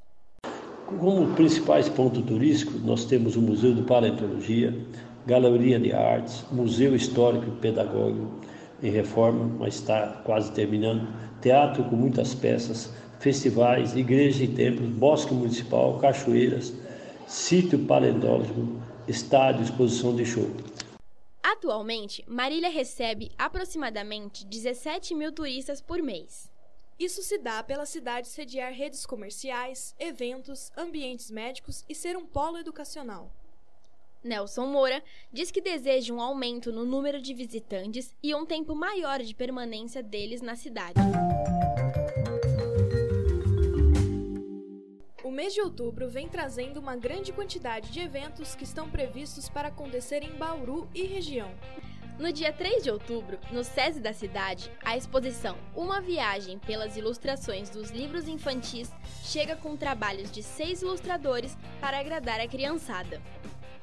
Como 0.99 1.35
principais 1.35 1.87
pontos 1.87 2.25
turísticos, 2.25 2.83
nós 2.83 3.05
temos 3.05 3.35
o 3.35 3.41
Museu 3.41 3.75
de 3.75 3.83
Paleontologia, 3.83 4.75
Galeria 5.27 5.79
de 5.79 5.93
Artes, 5.93 6.43
Museu 6.51 6.95
Histórico 6.95 7.45
e 7.49 7.61
Pedagógico 7.61 8.31
em 8.81 8.89
reforma, 8.89 9.45
mas 9.59 9.75
está 9.75 10.21
quase 10.25 10.51
terminando, 10.51 11.07
teatro 11.39 11.83
com 11.83 11.95
muitas 11.95 12.33
peças, 12.33 12.91
festivais, 13.19 13.95
igreja 13.95 14.43
e 14.43 14.47
templos, 14.47 14.89
bosque 14.89 15.35
municipal, 15.35 15.99
cachoeiras, 15.99 16.73
sítio 17.27 17.77
paleontológico, 17.77 18.81
estádio, 19.07 19.63
exposição 19.63 20.15
de 20.15 20.25
show. 20.25 20.49
Atualmente, 21.43 22.23
Marília 22.25 22.69
recebe 22.69 23.29
aproximadamente 23.37 24.45
17 24.45 25.13
mil 25.13 25.29
turistas 25.29 25.81
por 25.81 26.01
mês. 26.01 26.49
Isso 26.97 27.21
se 27.21 27.37
dá 27.37 27.61
pela 27.61 27.85
cidade 27.85 28.29
sediar 28.29 28.71
redes 28.71 29.05
comerciais, 29.05 29.93
eventos, 29.99 30.71
ambientes 30.77 31.29
médicos 31.29 31.83
e 31.89 31.93
ser 31.93 32.15
um 32.15 32.25
polo 32.25 32.57
educacional. 32.57 33.29
Nelson 34.23 34.67
Moura 34.67 35.03
diz 35.33 35.51
que 35.51 35.59
deseja 35.59 36.13
um 36.13 36.21
aumento 36.21 36.71
no 36.71 36.85
número 36.85 37.21
de 37.21 37.33
visitantes 37.33 38.15
e 38.23 38.33
um 38.33 38.45
tempo 38.45 38.73
maior 38.73 39.21
de 39.21 39.35
permanência 39.35 40.01
deles 40.01 40.41
na 40.41 40.55
cidade. 40.55 41.01
O 45.23 45.31
mês 45.31 45.53
de 45.53 45.61
outubro 45.61 46.09
vem 46.09 46.27
trazendo 46.27 46.81
uma 46.81 46.97
grande 46.97 47.31
quantidade 47.31 47.89
de 47.91 48.01
eventos 48.01 48.55
que 48.55 48.65
estão 48.65 48.89
previstos 48.89 49.47
para 49.47 49.69
acontecer 49.69 50.21
em 50.21 50.31
Bauru 50.31 50.89
e 50.93 51.03
região. 51.03 51.49
No 52.19 52.29
dia 52.33 52.51
3 52.51 52.83
de 52.83 52.91
outubro, 52.91 53.39
no 53.49 53.63
SESI 53.63 54.01
da 54.01 54.11
cidade, 54.11 54.69
a 54.83 54.97
exposição 54.97 55.57
Uma 55.73 56.01
Viagem 56.01 56.59
pelas 56.59 56.97
Ilustrações 56.97 57.69
dos 57.69 57.89
Livros 57.89 58.27
Infantis 58.27 58.91
chega 59.23 59.55
com 59.55 59.77
trabalhos 59.77 60.29
de 60.29 60.43
seis 60.43 60.81
ilustradores 60.81 61.57
para 61.79 61.99
agradar 61.99 62.41
a 62.41 62.47
criançada. 62.47 63.21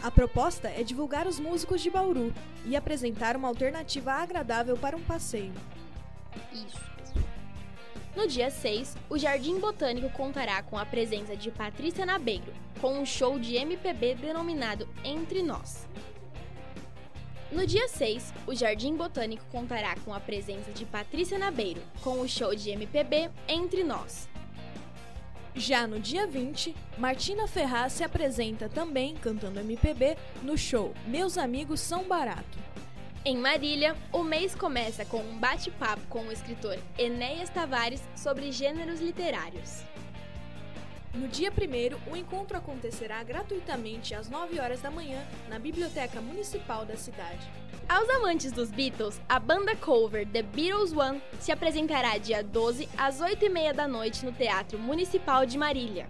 A 0.02 0.12
proposta 0.12 0.68
é 0.68 0.84
divulgar 0.84 1.28
os 1.28 1.40
músicos 1.40 1.82
de 1.82 1.90
Bauru 1.90 2.34
e 2.66 2.76
apresentar 2.76 3.36
uma 3.36 3.48
alternativa 3.48 4.14
agradável 4.14 4.78
para 4.78 4.98
um 4.98 5.02
passeio. 5.02 5.54
Isso. 6.52 6.85
No 8.16 8.26
dia 8.28 8.50
6, 8.50 8.96
o 9.10 9.18
Jardim 9.18 9.60
Botânico 9.60 10.10
contará 10.10 10.64
com 10.64 10.78
a 10.78 10.86
presença 10.86 11.36
de 11.36 11.52
Patrícia 11.52 12.06
Nabeiro, 12.06 12.54
com 12.80 12.98
um 12.98 13.06
show 13.06 13.38
de 13.38 13.56
MPB 13.56 14.16
denominado 14.16 14.88
Entre 15.04 15.44
Nós. 15.44 15.86
No 17.52 17.68
dia 17.68 17.90
6, 17.90 18.34
o 18.48 18.56
Jardim 18.56 18.96
Botânico 18.96 19.44
contará 19.52 19.98
com 20.06 20.14
a 20.14 20.20
presença 20.22 20.72
de 20.72 20.86
Patrícia 20.86 21.38
Nabeiro, 21.38 21.82
com 22.02 22.22
o 22.22 22.28
show 22.28 22.56
de 22.56 22.70
MPB 22.70 23.30
Entre 23.50 23.84
Nós. 23.84 24.30
Já 25.54 25.86
no 25.86 26.00
dia 26.00 26.26
20, 26.26 26.74
Martina 26.98 27.48
Ferraz 27.48 27.94
se 27.94 28.04
apresenta 28.04 28.70
também 28.70 29.16
cantando 29.16 29.60
MPB 29.60 30.18
no 30.42 30.58
show 30.58 30.94
Meus 31.06 31.38
Amigos 31.38 31.82
São 31.82 32.06
Barato. 32.06 32.58
Em 33.28 33.36
Marília, 33.36 33.96
o 34.14 34.22
mês 34.22 34.54
começa 34.54 35.04
com 35.04 35.18
um 35.18 35.40
bate-papo 35.40 36.04
com 36.10 36.28
o 36.28 36.32
escritor 36.32 36.78
Enéas 36.96 37.50
Tavares 37.50 38.00
sobre 38.16 38.52
gêneros 38.52 39.02
literários. 39.02 39.82
No 41.12 41.28
dia 41.28 41.52
1, 41.52 42.12
o 42.12 42.16
encontro 42.16 42.56
acontecerá 42.56 43.24
gratuitamente 43.24 44.14
às 44.14 44.30
9 44.30 44.60
horas 44.60 44.80
da 44.80 44.92
manhã 44.92 45.26
na 45.50 45.58
Biblioteca 45.58 46.22
Municipal 46.22 46.86
da 46.86 46.96
cidade. 46.96 47.50
Aos 47.90 48.08
amantes 48.12 48.52
dos 48.52 48.70
Beatles, 48.70 49.20
a 49.28 49.40
banda 49.40 49.76
cover 49.76 50.28
The 50.28 50.44
Beatles 50.44 50.94
One 50.94 51.20
se 51.40 51.52
apresentará 51.52 52.20
dia 52.20 52.44
12 52.44 52.88
às 52.96 53.20
8h30 53.22 53.74
da 53.74 53.88
noite 53.88 54.24
no 54.24 54.34
Teatro 54.34 54.78
Municipal 54.78 55.48
de 55.48 55.58
Marília. 55.58 56.08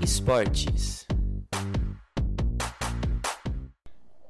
Esportes. 0.00 1.04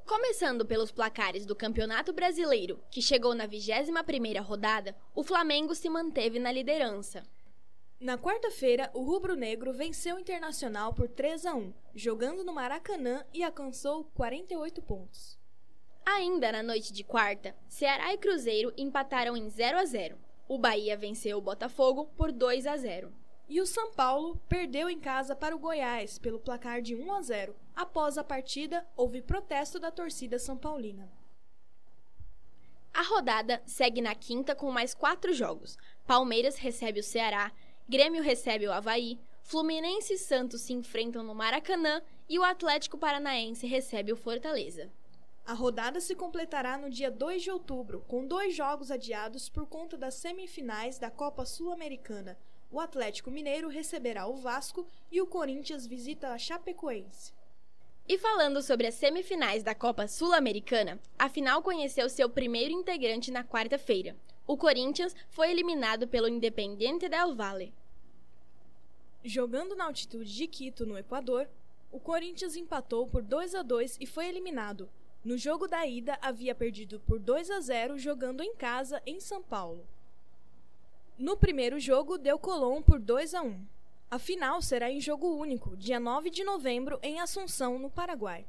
Começando 0.06 0.64
pelos 0.64 0.90
placares 0.90 1.44
do 1.44 1.54
Campeonato 1.54 2.14
Brasileiro, 2.14 2.80
que 2.90 3.02
chegou 3.02 3.34
na 3.34 3.46
21ª 3.46 4.40
rodada, 4.40 4.96
o 5.14 5.22
Flamengo 5.22 5.74
se 5.74 5.90
manteve 5.90 6.38
na 6.38 6.50
liderança. 6.50 7.22
Na 8.00 8.16
quarta-feira, 8.16 8.90
o 8.94 9.02
rubro-negro 9.02 9.74
venceu 9.74 10.16
o 10.16 10.18
Internacional 10.18 10.94
por 10.94 11.06
3 11.06 11.44
a 11.44 11.54
1, 11.54 11.74
jogando 11.94 12.42
no 12.42 12.54
Maracanã 12.54 13.26
e 13.34 13.44
alcançou 13.44 14.04
48 14.14 14.80
pontos. 14.80 15.37
Ainda 16.10 16.50
na 16.50 16.62
noite 16.62 16.90
de 16.90 17.04
quarta, 17.04 17.54
Ceará 17.68 18.14
e 18.14 18.16
Cruzeiro 18.16 18.72
empataram 18.78 19.36
em 19.36 19.46
0 19.50 19.76
a 19.76 19.84
0. 19.84 20.16
O 20.48 20.56
Bahia 20.56 20.96
venceu 20.96 21.36
o 21.36 21.42
Botafogo 21.42 22.06
por 22.16 22.32
2 22.32 22.66
a 22.66 22.78
0. 22.78 23.12
E 23.46 23.60
o 23.60 23.66
São 23.66 23.92
Paulo 23.92 24.40
perdeu 24.48 24.88
em 24.88 24.98
casa 24.98 25.36
para 25.36 25.54
o 25.54 25.58
Goiás 25.58 26.18
pelo 26.18 26.40
placar 26.40 26.80
de 26.80 26.96
1 26.96 27.12
a 27.12 27.20
0. 27.20 27.54
Após 27.76 28.16
a 28.16 28.24
partida, 28.24 28.86
houve 28.96 29.20
protesto 29.20 29.78
da 29.78 29.90
torcida 29.90 30.38
são 30.38 30.56
paulina. 30.56 31.12
A 32.94 33.02
rodada 33.02 33.62
segue 33.66 34.00
na 34.00 34.14
quinta 34.14 34.54
com 34.54 34.72
mais 34.72 34.94
quatro 34.94 35.34
jogos. 35.34 35.76
Palmeiras 36.06 36.56
recebe 36.56 37.00
o 37.00 37.04
Ceará, 37.04 37.52
Grêmio 37.86 38.22
recebe 38.22 38.66
o 38.66 38.72
Havaí, 38.72 39.20
Fluminense 39.42 40.14
e 40.14 40.18
Santos 40.18 40.62
se 40.62 40.72
enfrentam 40.72 41.22
no 41.22 41.34
Maracanã 41.34 42.00
e 42.26 42.38
o 42.38 42.44
Atlético 42.44 42.96
Paranaense 42.96 43.66
recebe 43.66 44.10
o 44.10 44.16
Fortaleza. 44.16 44.90
A 45.48 45.54
rodada 45.54 45.98
se 45.98 46.14
completará 46.14 46.76
no 46.76 46.90
dia 46.90 47.10
2 47.10 47.42
de 47.42 47.50
outubro, 47.50 48.04
com 48.06 48.26
dois 48.26 48.54
jogos 48.54 48.90
adiados 48.90 49.48
por 49.48 49.64
conta 49.64 49.96
das 49.96 50.12
semifinais 50.12 50.98
da 50.98 51.10
Copa 51.10 51.46
Sul-Americana. 51.46 52.38
O 52.70 52.78
Atlético 52.78 53.30
Mineiro 53.30 53.66
receberá 53.70 54.26
o 54.26 54.36
Vasco 54.36 54.86
e 55.10 55.22
o 55.22 55.26
Corinthians 55.26 55.86
visita 55.86 56.34
a 56.34 56.38
Chapecoense. 56.38 57.32
E 58.06 58.18
falando 58.18 58.60
sobre 58.60 58.88
as 58.88 58.96
semifinais 58.96 59.62
da 59.62 59.74
Copa 59.74 60.06
Sul-Americana, 60.06 61.00
a 61.18 61.30
final 61.30 61.62
conheceu 61.62 62.10
seu 62.10 62.28
primeiro 62.28 62.74
integrante 62.74 63.30
na 63.30 63.42
quarta-feira. 63.42 64.14
O 64.46 64.54
Corinthians 64.54 65.16
foi 65.30 65.50
eliminado 65.50 66.06
pelo 66.06 66.28
Independiente 66.28 67.08
del 67.08 67.34
Valle. 67.34 67.72
Jogando 69.24 69.74
na 69.74 69.86
altitude 69.86 70.30
de 70.30 70.46
Quito, 70.46 70.84
no 70.84 70.98
Equador, 70.98 71.48
o 71.90 71.98
Corinthians 71.98 72.54
empatou 72.54 73.06
por 73.06 73.22
2 73.22 73.54
a 73.54 73.62
2 73.62 73.96
e 73.98 74.04
foi 74.04 74.28
eliminado. 74.28 74.90
No 75.24 75.36
jogo 75.36 75.66
da 75.66 75.84
ida, 75.86 76.16
havia 76.22 76.54
perdido 76.54 77.00
por 77.00 77.18
2 77.18 77.50
a 77.50 77.60
0 77.60 77.98
jogando 77.98 78.42
em 78.42 78.54
casa 78.54 79.02
em 79.04 79.20
São 79.20 79.42
Paulo. 79.42 79.86
No 81.18 81.36
primeiro 81.36 81.80
jogo, 81.80 82.16
deu 82.16 82.38
Colón 82.38 82.80
por 82.80 83.00
2 83.00 83.34
a 83.34 83.42
1. 83.42 83.66
A 84.10 84.18
final 84.18 84.62
será 84.62 84.90
em 84.90 85.00
jogo 85.00 85.34
único, 85.34 85.76
dia 85.76 85.98
9 85.98 86.30
de 86.30 86.44
novembro, 86.44 86.98
em 87.02 87.20
Assunção, 87.20 87.78
no 87.78 87.90
Paraguai. 87.90 88.46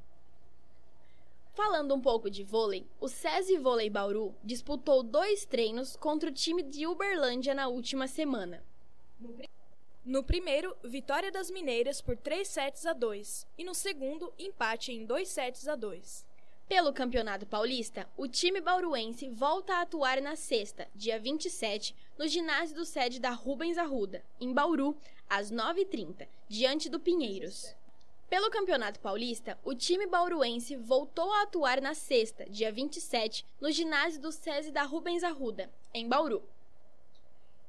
Falando 1.53 1.93
um 1.93 1.99
pouco 1.99 2.29
de 2.29 2.43
vôlei, 2.43 2.87
o 3.01 3.09
SESI 3.09 3.57
Vôlei 3.57 3.89
Bauru 3.89 4.33
disputou 4.43 5.03
dois 5.03 5.43
treinos 5.45 5.97
contra 5.97 6.29
o 6.29 6.33
time 6.33 6.63
de 6.63 6.87
Uberlândia 6.87 7.53
na 7.53 7.67
última 7.67 8.07
semana. 8.07 8.63
No 10.05 10.23
primeiro, 10.23 10.73
vitória 10.83 11.31
das 11.31 11.51
Mineiras 11.51 12.01
por 12.01 12.15
3 12.15 12.47
sets 12.47 12.85
a 12.85 12.93
2 12.93 13.45
e 13.57 13.63
no 13.65 13.73
segundo, 13.73 14.31
empate 14.39 14.93
em 14.93 15.05
2 15.05 15.27
sets 15.27 15.67
a 15.67 15.75
2. 15.75 16.28
Pelo 16.69 16.93
Campeonato 16.93 17.47
Paulista, 17.47 18.07
o 18.15 18.27
time 18.27 18.61
bauruense 18.61 19.27
volta 19.27 19.73
a 19.73 19.81
atuar 19.81 20.21
na 20.21 20.35
sexta, 20.35 20.87
dia 20.93 21.19
27, 21.19 21.95
no 22.15 22.27
ginásio 22.27 22.75
do 22.75 22.85
sede 22.85 23.19
da 23.19 23.31
Rubens 23.31 23.75
Arruda, 23.75 24.23
em 24.39 24.53
Bauru, 24.53 24.95
às 25.27 25.51
9h30, 25.51 26.27
diante 26.47 26.87
do 26.87 26.99
Pinheiros. 26.99 27.75
Pelo 28.29 28.51
Campeonato 28.51 28.99
Paulista, 28.99 29.57
o 29.63 29.73
time 29.73 30.05
bauruense 30.05 30.75
voltou 30.75 31.33
a 31.33 31.41
atuar 31.41 31.81
na 31.81 31.95
sexta, 31.95 32.45
dia 32.47 32.71
27, 32.71 33.43
no 33.59 33.71
ginásio 33.71 34.21
do 34.21 34.31
SESI 34.31 34.69
da 34.69 34.83
Rubens 34.83 35.23
Arruda, 35.23 35.71
em 35.91 36.07
Bauru. 36.07 36.43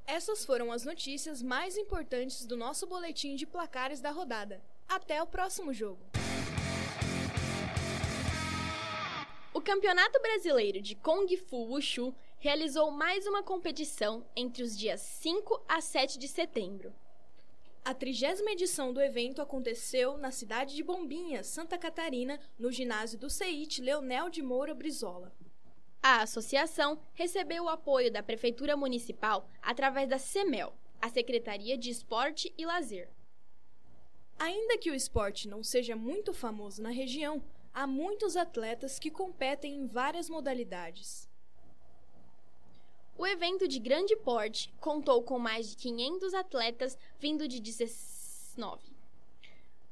Essas 0.05 0.45
foram 0.45 0.71
as 0.71 0.85
notícias 0.85 1.41
mais 1.41 1.75
importantes 1.75 2.45
do 2.45 2.55
nosso 2.55 2.85
boletim 2.85 3.35
de 3.35 3.47
placares 3.47 3.99
da 3.99 4.11
rodada. 4.11 4.61
Até 4.87 5.23
o 5.23 5.25
próximo 5.25 5.73
jogo! 5.73 5.99
O 9.61 9.63
Campeonato 9.63 10.19
Brasileiro 10.19 10.81
de 10.81 10.95
Kung 10.95 11.27
Fu 11.37 11.67
Wushu 11.67 12.15
realizou 12.39 12.89
mais 12.89 13.27
uma 13.27 13.43
competição 13.43 14.25
entre 14.35 14.63
os 14.63 14.75
dias 14.75 15.01
5 15.01 15.63
a 15.69 15.79
7 15.79 16.17
de 16.17 16.27
setembro. 16.27 16.91
A 17.85 17.93
trigésima 17.93 18.53
edição 18.53 18.91
do 18.91 18.99
evento 18.99 19.39
aconteceu 19.39 20.17
na 20.17 20.31
cidade 20.31 20.75
de 20.75 20.83
Bombinhas, 20.83 21.45
Santa 21.45 21.77
Catarina, 21.77 22.39
no 22.57 22.71
ginásio 22.71 23.19
do 23.19 23.29
CEIT 23.29 23.83
Leonel 23.83 24.31
de 24.31 24.41
Moura 24.41 24.73
Brizola. 24.73 25.31
A 26.01 26.23
associação 26.23 26.99
recebeu 27.13 27.65
o 27.65 27.69
apoio 27.69 28.11
da 28.11 28.23
Prefeitura 28.23 28.75
Municipal 28.75 29.47
através 29.61 30.09
da 30.09 30.17
CEMEL, 30.17 30.73
a 30.99 31.07
Secretaria 31.07 31.77
de 31.77 31.91
Esporte 31.91 32.51
e 32.57 32.65
Lazer. 32.65 33.09
Ainda 34.39 34.79
que 34.79 34.89
o 34.89 34.95
esporte 34.95 35.47
não 35.47 35.61
seja 35.63 35.95
muito 35.95 36.33
famoso 36.33 36.81
na 36.81 36.89
região, 36.89 37.43
há 37.73 37.87
muitos 37.87 38.35
atletas 38.35 38.99
que 38.99 39.09
competem 39.09 39.75
em 39.75 39.87
várias 39.87 40.29
modalidades. 40.29 41.29
O 43.17 43.25
evento 43.27 43.67
de 43.67 43.79
grande 43.79 44.15
porte 44.15 44.73
contou 44.79 45.21
com 45.21 45.37
mais 45.37 45.69
de 45.69 45.75
500 45.77 46.33
atletas 46.33 46.97
vindo 47.19 47.47
de 47.47 47.59
19. 47.59 48.95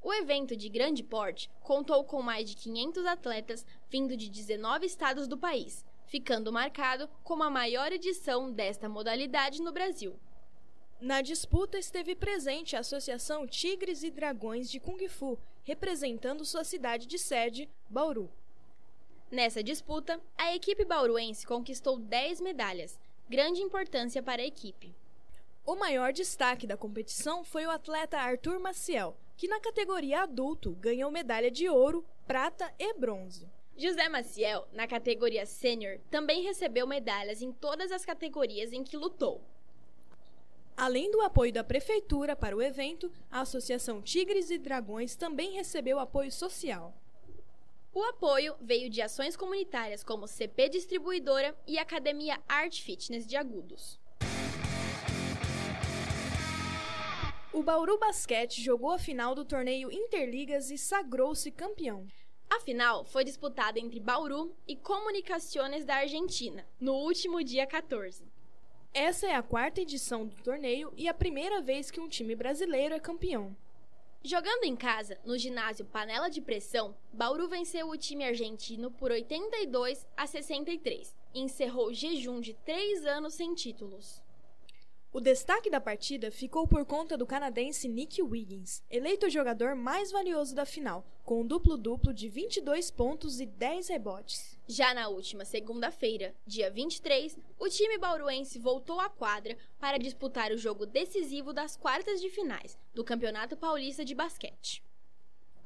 O 0.01 0.13
evento 0.13 0.55
de 0.55 0.69
grande 0.69 1.03
porte 1.03 1.49
contou 1.61 2.03
com 2.05 2.21
mais 2.21 2.49
de 2.49 2.55
500 2.55 3.05
atletas 3.05 3.65
vindo 3.89 4.15
de 4.15 4.29
19 4.29 4.85
estados 4.85 5.27
do 5.27 5.37
país, 5.37 5.85
ficando 6.07 6.51
marcado 6.51 7.09
como 7.23 7.43
a 7.43 7.49
maior 7.49 7.91
edição 7.91 8.51
desta 8.51 8.89
modalidade 8.89 9.61
no 9.61 9.71
Brasil. 9.71 10.17
Na 10.99 11.21
disputa 11.21 11.77
esteve 11.77 12.15
presente 12.15 12.75
a 12.75 12.79
Associação 12.79 13.45
Tigres 13.45 14.03
e 14.03 14.09
Dragões 14.09 14.69
de 14.69 14.79
Kung 14.79 15.07
Fu, 15.07 15.37
representando 15.69 16.43
sua 16.43 16.63
cidade 16.63 17.05
de 17.05 17.19
sede, 17.19 17.69
Bauru. 17.87 18.27
Nessa 19.29 19.61
disputa, 19.61 20.19
a 20.35 20.55
equipe 20.55 20.83
bauruense 20.83 21.45
conquistou 21.45 21.99
10 21.99 22.41
medalhas, 22.41 22.99
grande 23.29 23.61
importância 23.61 24.23
para 24.23 24.41
a 24.41 24.45
equipe. 24.45 24.95
O 25.63 25.75
maior 25.75 26.11
destaque 26.11 26.65
da 26.65 26.75
competição 26.75 27.43
foi 27.43 27.67
o 27.67 27.69
atleta 27.69 28.17
Arthur 28.17 28.59
Maciel, 28.59 29.15
que 29.37 29.47
na 29.47 29.59
categoria 29.59 30.23
adulto 30.23 30.71
ganhou 30.71 31.11
medalha 31.11 31.51
de 31.51 31.69
ouro, 31.69 32.03
prata 32.25 32.73
e 32.79 32.91
bronze. 32.95 33.47
José 33.77 34.09
Maciel, 34.09 34.67
na 34.73 34.87
categoria 34.87 35.45
sênior, 35.45 35.99
também 36.09 36.41
recebeu 36.41 36.87
medalhas 36.87 37.43
em 37.43 37.51
todas 37.51 37.91
as 37.91 38.03
categorias 38.03 38.73
em 38.73 38.83
que 38.83 38.97
lutou. 38.97 39.39
Além 40.79 41.11
do 41.11 41.19
apoio 41.19 41.51
da 41.51 41.61
Prefeitura 41.61 42.37
para 42.37 42.55
o 42.55 42.61
evento, 42.61 43.11
a 43.29 43.41
Associação 43.41 44.01
Tigres 44.01 44.49
e 44.49 44.57
Dragões 44.57 45.13
também 45.13 45.51
recebeu 45.51 45.99
apoio 45.99 46.31
social. 46.31 46.93
O 47.93 48.01
apoio 48.01 48.55
veio 48.61 48.89
de 48.89 49.01
ações 49.01 49.35
comunitárias 49.35 50.05
como 50.05 50.25
CP 50.25 50.69
Distribuidora 50.69 51.53
e 51.67 51.77
Academia 51.77 52.39
Art 52.47 52.79
Fitness 52.81 53.27
de 53.27 53.35
Agudos. 53.35 53.99
O 57.51 57.61
Bauru 57.61 57.97
Basquete 57.97 58.63
jogou 58.63 58.91
a 58.91 58.97
final 58.97 59.35
do 59.35 59.43
torneio 59.43 59.91
Interligas 59.91 60.71
e 60.71 60.77
sagrou-se 60.77 61.51
campeão. 61.51 62.07
A 62.49 62.61
final 62.61 63.03
foi 63.03 63.25
disputada 63.25 63.81
entre 63.81 63.99
Bauru 63.99 64.55
e 64.65 64.77
Comunicaciones 64.77 65.83
da 65.83 65.95
Argentina, 65.95 66.65
no 66.79 66.93
último 66.93 67.43
dia 67.43 67.67
14. 67.67 68.28
Essa 68.93 69.27
é 69.27 69.35
a 69.35 69.43
quarta 69.43 69.81
edição 69.81 70.25
do 70.25 70.35
torneio 70.37 70.91
e 70.97 71.07
a 71.07 71.13
primeira 71.13 71.61
vez 71.61 71.91
que 71.91 71.99
um 71.99 72.09
time 72.09 72.35
brasileiro 72.35 72.95
é 72.95 72.99
campeão. 72.99 73.55
Jogando 74.23 74.63
em 74.63 74.75
casa, 74.75 75.17
no 75.23 75.37
ginásio 75.37 75.85
Panela 75.85 76.27
de 76.27 76.41
Pressão, 76.41 76.95
Bauru 77.13 77.47
venceu 77.47 77.87
o 77.87 77.97
time 77.97 78.25
argentino 78.25 78.89
por 78.91 79.11
82 79.11 80.05
a 80.17 80.25
63 80.25 81.15
e 81.35 81.39
encerrou 81.39 81.89
o 81.89 81.93
jejum 81.93 82.41
de 82.41 82.53
três 82.53 83.05
anos 83.05 83.35
sem 83.35 83.53
títulos. 83.53 84.21
O 85.11 85.19
destaque 85.19 85.71
da 85.71 85.81
partida 85.81 86.29
ficou 86.29 86.67
por 86.67 86.85
conta 86.85 87.17
do 87.17 87.25
canadense 87.25 87.87
Nick 87.87 88.21
Wiggins, 88.21 88.83
eleito 88.91 89.25
o 89.25 89.29
jogador 89.29 89.73
mais 89.73 90.11
valioso 90.11 90.53
da 90.53 90.67
final, 90.67 91.03
com 91.25 91.41
um 91.41 91.47
duplo-duplo 91.47 92.13
de 92.13 92.29
22 92.29 92.91
pontos 92.91 93.39
e 93.39 93.47
10 93.47 93.87
rebotes. 93.87 94.55
Já 94.67 94.93
na 94.93 95.07
última 95.07 95.45
segunda-feira, 95.45 96.35
dia 96.45 96.69
23, 96.69 97.39
o 97.57 97.67
time 97.67 97.97
bauruense 97.97 98.59
voltou 98.59 98.99
à 98.99 99.09
quadra 99.09 99.57
para 99.79 99.97
disputar 99.97 100.51
o 100.51 100.57
jogo 100.59 100.85
decisivo 100.85 101.51
das 101.53 101.75
quartas 101.75 102.21
de 102.21 102.29
finais 102.29 102.77
do 102.93 103.03
Campeonato 103.03 103.57
Paulista 103.57 104.05
de 104.05 104.13
Basquete. 104.13 104.83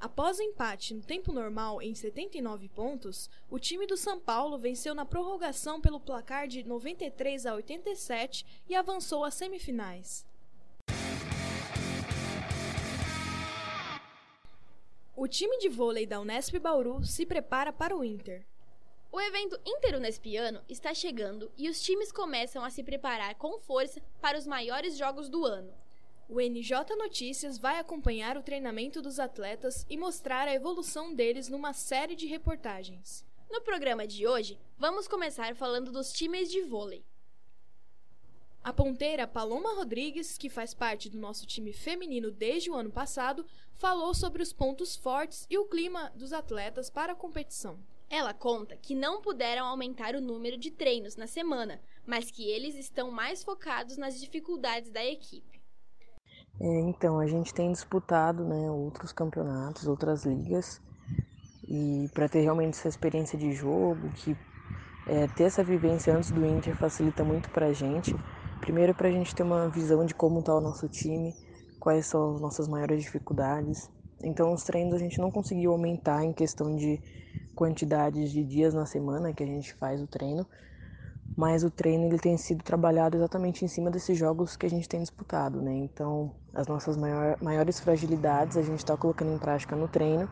Após 0.04 0.38
o 0.38 0.44
empate 0.44 0.94
no 0.94 1.02
tempo 1.02 1.32
normal 1.32 1.82
em 1.82 1.96
79 1.96 2.68
pontos, 2.68 3.30
o 3.50 3.58
time 3.58 3.88
do 3.88 3.96
São 3.96 4.20
Paulo 4.20 4.58
venceu 4.58 4.94
na 4.94 5.06
prorrogação 5.06 5.80
pelo 5.80 5.98
placar 5.98 6.46
de 6.46 6.62
93 6.62 7.46
a 7.46 7.56
87 7.56 8.46
e 8.68 8.76
avançou 8.76 9.24
às 9.24 9.34
semifinais. 9.34 10.26
O 15.16 15.26
time 15.26 15.58
de 15.60 15.70
vôlei 15.70 16.06
da 16.06 16.20
Unesp 16.20 16.60
Bauru 16.60 17.02
se 17.06 17.26
prepara 17.26 17.72
para 17.72 17.96
o 17.96 18.04
Inter. 18.04 18.46
O 19.10 19.22
evento 19.22 19.58
Interunespiano 19.66 20.60
está 20.68 20.94
chegando 20.94 21.50
e 21.58 21.70
os 21.70 21.82
times 21.82 22.12
começam 22.12 22.66
a 22.66 22.70
se 22.70 22.84
preparar 22.84 23.36
com 23.36 23.58
força 23.58 24.02
para 24.20 24.38
os 24.38 24.46
maiores 24.46 24.98
jogos 24.98 25.30
do 25.30 25.46
ano, 25.46 25.74
o 26.34 26.42
NJ 26.42 26.96
Notícias 26.98 27.60
vai 27.60 27.78
acompanhar 27.78 28.36
o 28.38 28.42
treinamento 28.42 29.04
dos 29.04 29.20
atletas 29.20 29.86
e 29.88 29.96
mostrar 29.96 30.48
a 30.48 30.54
evolução 30.54 31.14
deles 31.14 31.48
numa 31.48 31.74
série 31.74 32.16
de 32.16 32.26
reportagens. 32.26 33.24
No 33.52 33.62
programa 33.62 34.08
de 34.08 34.26
hoje, 34.26 34.58
vamos 34.76 35.08
começar 35.08 35.56
falando 35.56 35.92
dos 35.92 36.12
times 36.12 36.50
de 36.50 36.64
vôlei. 36.64 37.06
A 38.64 38.74
ponteira 38.74 39.28
Paloma 39.28 39.76
Rodrigues, 39.76 40.36
que 40.36 40.50
faz 40.50 40.74
parte 40.74 41.08
do 41.08 41.20
nosso 41.20 41.46
time 41.46 41.72
feminino 41.72 42.32
desde 42.32 42.72
o 42.72 42.76
ano 42.76 42.90
passado, 42.90 43.46
falou 43.76 44.16
sobre 44.16 44.42
os 44.42 44.52
pontos 44.52 44.96
fortes 44.96 45.46
e 45.52 45.58
o 45.60 45.66
clima 45.66 46.12
dos 46.16 46.34
atletas 46.34 46.90
para 46.90 47.14
a 47.14 47.16
competição. 47.16 47.78
Ela 48.10 48.34
conta 48.34 48.76
que 48.76 48.96
não 48.96 49.22
puderam 49.22 49.68
aumentar 49.68 50.16
o 50.16 50.22
número 50.22 50.58
de 50.58 50.72
treinos 50.72 51.16
na 51.16 51.28
semana, 51.28 51.80
mas 52.08 52.32
que 52.32 52.50
eles 52.50 52.74
estão 52.74 53.12
mais 53.12 53.44
focados 53.44 53.98
nas 53.98 54.20
dificuldades 54.20 54.90
da 54.90 55.06
equipe. 55.06 55.53
É, 56.64 56.80
então, 56.80 57.20
a 57.20 57.28
gente 57.28 57.54
tem 57.54 57.72
disputado 57.74 58.46
né, 58.46 58.72
outros 58.72 59.12
campeonatos, 59.12 59.86
outras 59.86 60.24
ligas, 60.24 60.82
e 61.68 62.10
para 62.14 62.30
ter 62.30 62.42
realmente 62.42 62.76
essa 62.78 62.90
experiência 62.90 63.38
de 63.38 63.52
jogo, 63.54 64.12
que 64.14 64.38
é, 65.08 65.28
ter 65.28 65.46
essa 65.46 65.64
vivência 65.64 66.16
antes 66.16 66.32
do 66.32 66.46
Inter 66.46 66.76
facilita 66.76 67.24
muito 67.26 67.50
para 67.52 67.68
a 67.68 67.74
gente. 67.74 68.16
Primeiro, 68.62 68.96
para 68.96 69.10
a 69.10 69.12
gente 69.12 69.36
ter 69.36 69.44
uma 69.44 69.70
visão 69.70 70.06
de 70.06 70.16
como 70.16 70.40
está 70.40 70.56
o 70.56 70.62
nosso 70.62 70.90
time, 70.90 71.36
quais 71.80 72.08
são 72.08 72.36
as 72.36 72.42
nossas 72.42 72.68
maiores 72.68 73.04
dificuldades. 73.04 73.90
Então, 74.24 74.54
os 74.54 74.64
treinos 74.64 74.96
a 74.96 75.00
gente 75.00 75.20
não 75.20 75.32
conseguiu 75.32 75.74
aumentar 75.74 76.24
em 76.24 76.34
questão 76.34 76.76
de 76.76 77.02
quantidades 77.56 78.32
de 78.32 78.44
dias 78.44 78.74
na 78.74 78.86
semana 78.86 79.34
que 79.34 79.44
a 79.44 79.48
gente 79.48 79.74
faz 79.76 80.02
o 80.02 80.08
treino, 80.08 80.48
mas 81.36 81.64
o 81.64 81.72
treino 81.72 82.06
ele 82.06 82.20
tem 82.20 82.38
sido 82.38 82.64
trabalhado 82.64 83.18
exatamente 83.18 83.66
em 83.66 83.68
cima 83.68 83.90
desses 83.92 84.18
jogos 84.18 84.56
que 84.56 84.66
a 84.66 84.70
gente 84.70 84.88
tem 84.90 85.02
disputado, 85.02 85.62
né? 85.62 85.74
Então, 85.76 86.36
as 86.54 86.68
nossas 86.68 86.98
maior, 86.98 87.38
maiores 87.42 87.80
fragilidades 87.80 88.58
a 88.58 88.62
gente 88.62 88.80
está 88.80 88.98
colocando 88.98 89.34
em 89.34 89.40
prática 89.40 89.76
no 89.76 89.88
treino 89.88 90.30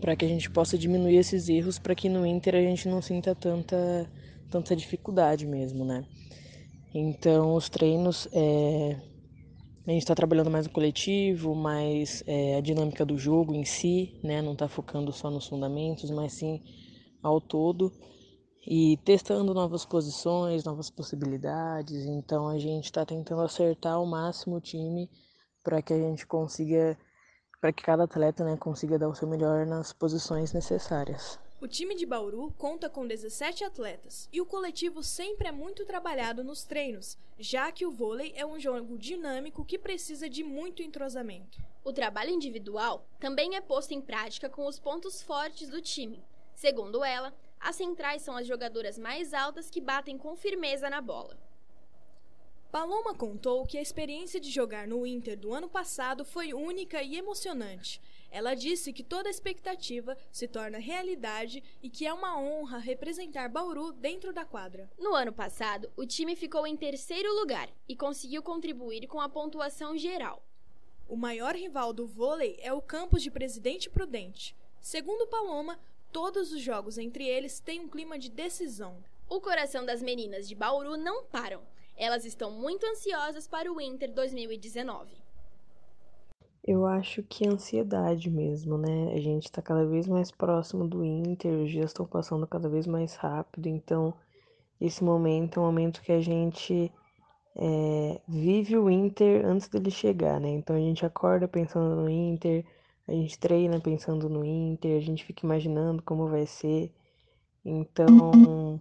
para 0.00 0.16
que 0.16 0.24
a 0.24 0.28
gente 0.28 0.50
possa 0.50 0.78
diminuir 0.78 1.16
esses 1.16 1.48
erros, 1.48 1.78
para 1.78 1.94
que 1.94 2.08
no 2.08 2.26
Inter 2.26 2.54
a 2.56 2.60
gente 2.60 2.88
não 2.88 3.02
sinta 3.02 3.34
tanta, 3.34 4.10
tanta 4.50 4.76
dificuldade 4.76 5.46
mesmo, 5.46 5.84
né? 5.84 6.04
Então, 6.94 7.54
os 7.54 7.68
treinos 7.68 8.28
é, 8.32 8.96
A 9.86 9.90
gente 9.90 10.02
está 10.02 10.14
trabalhando 10.16 10.50
mais 10.50 10.66
no 10.66 10.72
coletivo, 10.72 11.54
mais 11.54 12.22
é, 12.26 12.56
a 12.56 12.60
dinâmica 12.60 13.04
do 13.06 13.16
jogo 13.16 13.54
em 13.54 13.64
si, 13.64 14.18
né? 14.22 14.42
Não 14.42 14.52
está 14.52 14.68
focando 14.68 15.12
só 15.12 15.30
nos 15.30 15.46
fundamentos, 15.46 16.10
mas 16.10 16.32
sim 16.32 16.60
ao 17.22 17.40
todo 17.40 17.92
e 18.66 18.96
testando 19.04 19.54
novas 19.54 19.84
posições, 19.84 20.64
novas 20.64 20.90
possibilidades. 20.90 22.04
Então 22.04 22.48
a 22.48 22.58
gente 22.58 22.86
está 22.86 23.06
tentando 23.06 23.42
acertar 23.42 23.94
ao 23.94 24.04
máximo 24.04 24.56
o 24.56 24.60
time 24.60 25.08
para 25.62 25.80
que 25.80 25.92
a 25.92 25.98
gente 25.98 26.26
consiga, 26.26 26.98
para 27.60 27.72
que 27.72 27.82
cada 27.82 28.04
atleta 28.04 28.44
né, 28.44 28.56
consiga 28.56 28.98
dar 28.98 29.08
o 29.08 29.14
seu 29.14 29.28
melhor 29.28 29.66
nas 29.66 29.92
posições 29.92 30.52
necessárias. 30.52 31.38
O 31.58 31.66
time 31.66 31.94
de 31.94 32.04
Bauru 32.04 32.52
conta 32.58 32.90
com 32.90 33.06
17 33.06 33.64
atletas 33.64 34.28
e 34.30 34.42
o 34.42 34.46
coletivo 34.46 35.02
sempre 35.02 35.48
é 35.48 35.52
muito 35.52 35.86
trabalhado 35.86 36.44
nos 36.44 36.64
treinos, 36.64 37.16
já 37.38 37.72
que 37.72 37.86
o 37.86 37.90
vôlei 37.90 38.34
é 38.36 38.44
um 38.44 38.60
jogo 38.60 38.98
dinâmico 38.98 39.64
que 39.64 39.78
precisa 39.78 40.28
de 40.28 40.44
muito 40.44 40.82
entrosamento. 40.82 41.58
O 41.82 41.92
trabalho 41.92 42.30
individual 42.30 43.06
também 43.18 43.56
é 43.56 43.60
posto 43.60 43.94
em 43.94 44.02
prática 44.02 44.50
com 44.50 44.66
os 44.66 44.78
pontos 44.78 45.22
fortes 45.22 45.70
do 45.70 45.80
time. 45.80 46.22
Segundo 46.54 47.02
ela, 47.02 47.32
as 47.60 47.76
centrais 47.76 48.22
são 48.22 48.36
as 48.36 48.46
jogadoras 48.46 48.98
mais 48.98 49.32
altas 49.34 49.70
que 49.70 49.80
batem 49.80 50.16
com 50.16 50.36
firmeza 50.36 50.88
na 50.88 51.00
bola. 51.00 51.36
Paloma 52.70 53.14
contou 53.14 53.64
que 53.64 53.78
a 53.78 53.80
experiência 53.80 54.38
de 54.38 54.50
jogar 54.50 54.86
no 54.86 55.06
Inter 55.06 55.38
do 55.38 55.54
ano 55.54 55.68
passado 55.68 56.24
foi 56.24 56.52
única 56.52 57.02
e 57.02 57.16
emocionante. 57.16 58.00
Ela 58.30 58.54
disse 58.54 58.92
que 58.92 59.02
toda 59.02 59.30
expectativa 59.30 60.14
se 60.30 60.46
torna 60.46 60.76
realidade 60.76 61.62
e 61.82 61.88
que 61.88 62.06
é 62.06 62.12
uma 62.12 62.38
honra 62.38 62.76
representar 62.76 63.48
Bauru 63.48 63.92
dentro 63.92 64.32
da 64.32 64.44
quadra. 64.44 64.90
No 64.98 65.14
ano 65.14 65.32
passado, 65.32 65.90
o 65.96 66.04
time 66.04 66.36
ficou 66.36 66.66
em 66.66 66.76
terceiro 66.76 67.32
lugar 67.34 67.70
e 67.88 67.96
conseguiu 67.96 68.42
contribuir 68.42 69.06
com 69.06 69.20
a 69.20 69.28
pontuação 69.28 69.96
geral. 69.96 70.44
O 71.08 71.16
maior 71.16 71.54
rival 71.54 71.92
do 71.92 72.06
vôlei 72.06 72.58
é 72.60 72.72
o 72.72 72.82
campus 72.82 73.22
de 73.22 73.30
Presidente 73.30 73.88
Prudente. 73.88 74.54
Segundo 74.80 75.26
Paloma, 75.28 75.78
todos 76.16 76.50
os 76.50 76.62
jogos 76.62 76.96
entre 76.96 77.28
eles 77.28 77.60
têm 77.60 77.78
um 77.78 77.88
clima 77.88 78.18
de 78.18 78.30
decisão. 78.30 78.96
O 79.28 79.38
coração 79.38 79.84
das 79.84 80.00
meninas 80.00 80.48
de 80.48 80.54
Bauru 80.54 80.96
não 80.96 81.24
param. 81.24 81.60
Elas 81.94 82.24
estão 82.24 82.50
muito 82.50 82.86
ansiosas 82.86 83.46
para 83.46 83.70
o 83.70 83.78
Inter 83.78 84.10
2019. 84.14 85.14
Eu 86.64 86.86
acho 86.86 87.22
que 87.22 87.44
é 87.44 87.50
ansiedade 87.50 88.30
mesmo, 88.30 88.78
né? 88.78 89.12
A 89.12 89.20
gente 89.20 89.52
tá 89.52 89.60
cada 89.60 89.84
vez 89.84 90.06
mais 90.08 90.30
próximo 90.30 90.88
do 90.88 91.04
Inter, 91.04 91.52
os 91.52 91.70
dias 91.70 91.90
estão 91.90 92.06
passando 92.06 92.46
cada 92.46 92.66
vez 92.66 92.86
mais 92.86 93.14
rápido, 93.14 93.68
então 93.68 94.14
esse 94.80 95.04
momento 95.04 95.60
é 95.60 95.62
um 95.62 95.66
momento 95.66 96.00
que 96.00 96.12
a 96.12 96.20
gente 96.22 96.90
é, 97.54 98.22
vive 98.26 98.78
o 98.78 98.88
Inter 98.88 99.44
antes 99.44 99.68
dele 99.68 99.90
chegar, 99.90 100.40
né? 100.40 100.48
Então 100.48 100.76
a 100.76 100.80
gente 100.80 101.04
acorda 101.04 101.46
pensando 101.46 101.94
no 101.94 102.08
Inter, 102.08 102.64
a 103.08 103.12
gente 103.12 103.38
treina 103.38 103.80
pensando 103.80 104.28
no 104.28 104.44
Inter, 104.44 104.96
a 104.96 105.00
gente 105.00 105.24
fica 105.24 105.46
imaginando 105.46 106.02
como 106.02 106.28
vai 106.28 106.46
ser. 106.46 106.92
Então, 107.64 108.80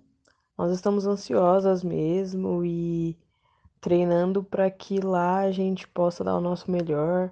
nós 0.58 0.72
estamos 0.72 1.06
ansiosas 1.06 1.84
mesmo 1.84 2.64
e 2.66 3.18
treinando 3.80 4.44
para 4.44 4.70
que 4.72 5.00
lá 5.00 5.40
a 5.42 5.52
gente 5.52 5.88
possa 5.88 6.24
dar 6.24 6.36
o 6.36 6.42
nosso 6.42 6.72
melhor, 6.72 7.32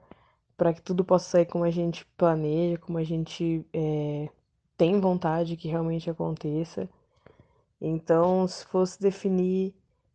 para 0.55 0.73
que 0.73 0.81
tudo 0.81 1.03
possa 1.03 1.29
sair 1.29 1.45
como 1.45 1.63
a 1.63 1.71
gente 1.71 2.05
planeja, 2.17 2.77
como 2.77 2.97
a 2.99 3.03
gente 3.03 3.65
é, 3.73 4.29
tem 4.77 4.99
vontade 4.99 5.57
que 5.57 5.67
realmente 5.67 6.09
aconteça. 6.09 6.87
Então, 7.81 8.47
se 8.47 8.65
fosse 8.65 9.01
definir 9.01 9.73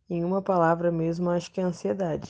em 0.09 0.23
uma 0.23 0.41
palavra 0.41 0.91
mesmo, 0.91 1.29
acho 1.29 1.51
que 1.51 1.59
é 1.59 1.63
ansiedade. 1.63 2.29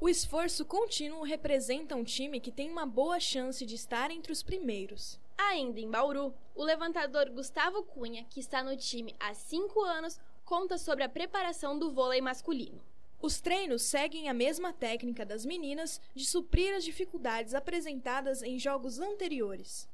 O 0.00 0.08
esforço 0.08 0.64
contínuo 0.64 1.22
representa 1.22 1.94
um 1.94 2.02
time 2.02 2.40
que 2.40 2.50
tem 2.50 2.68
uma 2.68 2.84
boa 2.84 3.20
chance 3.20 3.64
de 3.64 3.76
estar 3.76 4.10
entre 4.10 4.32
os 4.32 4.42
primeiros. 4.42 5.20
Ainda 5.38 5.80
em 5.80 5.88
Bauru, 5.88 6.34
o 6.54 6.64
levantador 6.64 7.30
Gustavo 7.30 7.82
Cunha, 7.84 8.26
que 8.28 8.40
está 8.40 8.62
no 8.62 8.76
time 8.76 9.14
há 9.20 9.32
cinco 9.34 9.80
anos, 9.82 10.20
conta 10.44 10.78
sobre 10.78 11.04
a 11.04 11.08
preparação 11.08 11.78
do 11.78 11.92
vôlei 11.92 12.20
masculino. 12.20 12.82
Os 13.22 13.40
treinos 13.40 13.82
seguem 13.82 14.28
a 14.28 14.34
mesma 14.34 14.72
técnica 14.72 15.24
das 15.24 15.46
meninas 15.46 16.00
de 16.14 16.26
suprir 16.26 16.74
as 16.74 16.84
dificuldades 16.84 17.54
apresentadas 17.54 18.42
em 18.42 18.58
jogos 18.58 18.98
anteriores. 18.98 19.88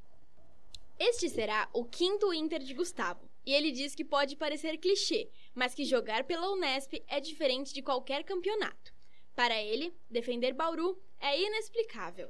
Este 0.98 1.28
será 1.28 1.68
o 1.72 1.84
quinto 1.84 2.34
Inter 2.34 2.60
de 2.60 2.74
Gustavo, 2.74 3.28
e 3.46 3.52
ele 3.54 3.70
diz 3.70 3.94
que 3.94 4.04
pode 4.04 4.34
parecer 4.34 4.78
clichê, 4.78 5.30
mas 5.54 5.74
que 5.74 5.84
jogar 5.84 6.24
pela 6.24 6.50
Unesp 6.50 7.02
é 7.06 7.20
diferente 7.20 7.72
de 7.72 7.82
qualquer 7.82 8.24
campeonato. 8.24 8.92
Para 9.40 9.59
ele, 9.59 9.90
defender 10.11 10.53
Bauru 10.53 10.98
é 11.18 11.40
inexplicável. 11.40 12.29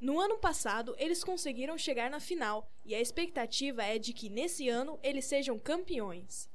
No 0.00 0.18
ano 0.18 0.38
passado, 0.38 0.92
eles 0.98 1.22
conseguiram 1.22 1.78
chegar 1.78 2.10
na 2.10 2.18
final 2.18 2.68
e 2.84 2.96
a 2.96 3.00
expectativa 3.00 3.84
é 3.84 3.96
de 3.96 4.12
que 4.12 4.28
nesse 4.28 4.68
ano 4.68 4.98
eles 5.04 5.24
sejam 5.24 5.56
campeões. 5.56 6.50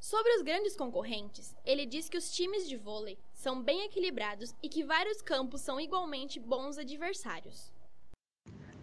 Sobre 0.00 0.34
os 0.34 0.42
grandes 0.42 0.74
concorrentes, 0.74 1.54
ele 1.64 1.86
diz 1.86 2.08
que 2.08 2.18
os 2.18 2.32
times 2.32 2.68
de 2.68 2.76
vôlei 2.76 3.16
são 3.32 3.62
bem 3.62 3.84
equilibrados 3.84 4.52
e 4.60 4.68
que 4.68 4.82
vários 4.82 5.22
campos 5.22 5.60
são 5.60 5.80
igualmente 5.80 6.40
bons 6.40 6.76
adversários. 6.76 7.72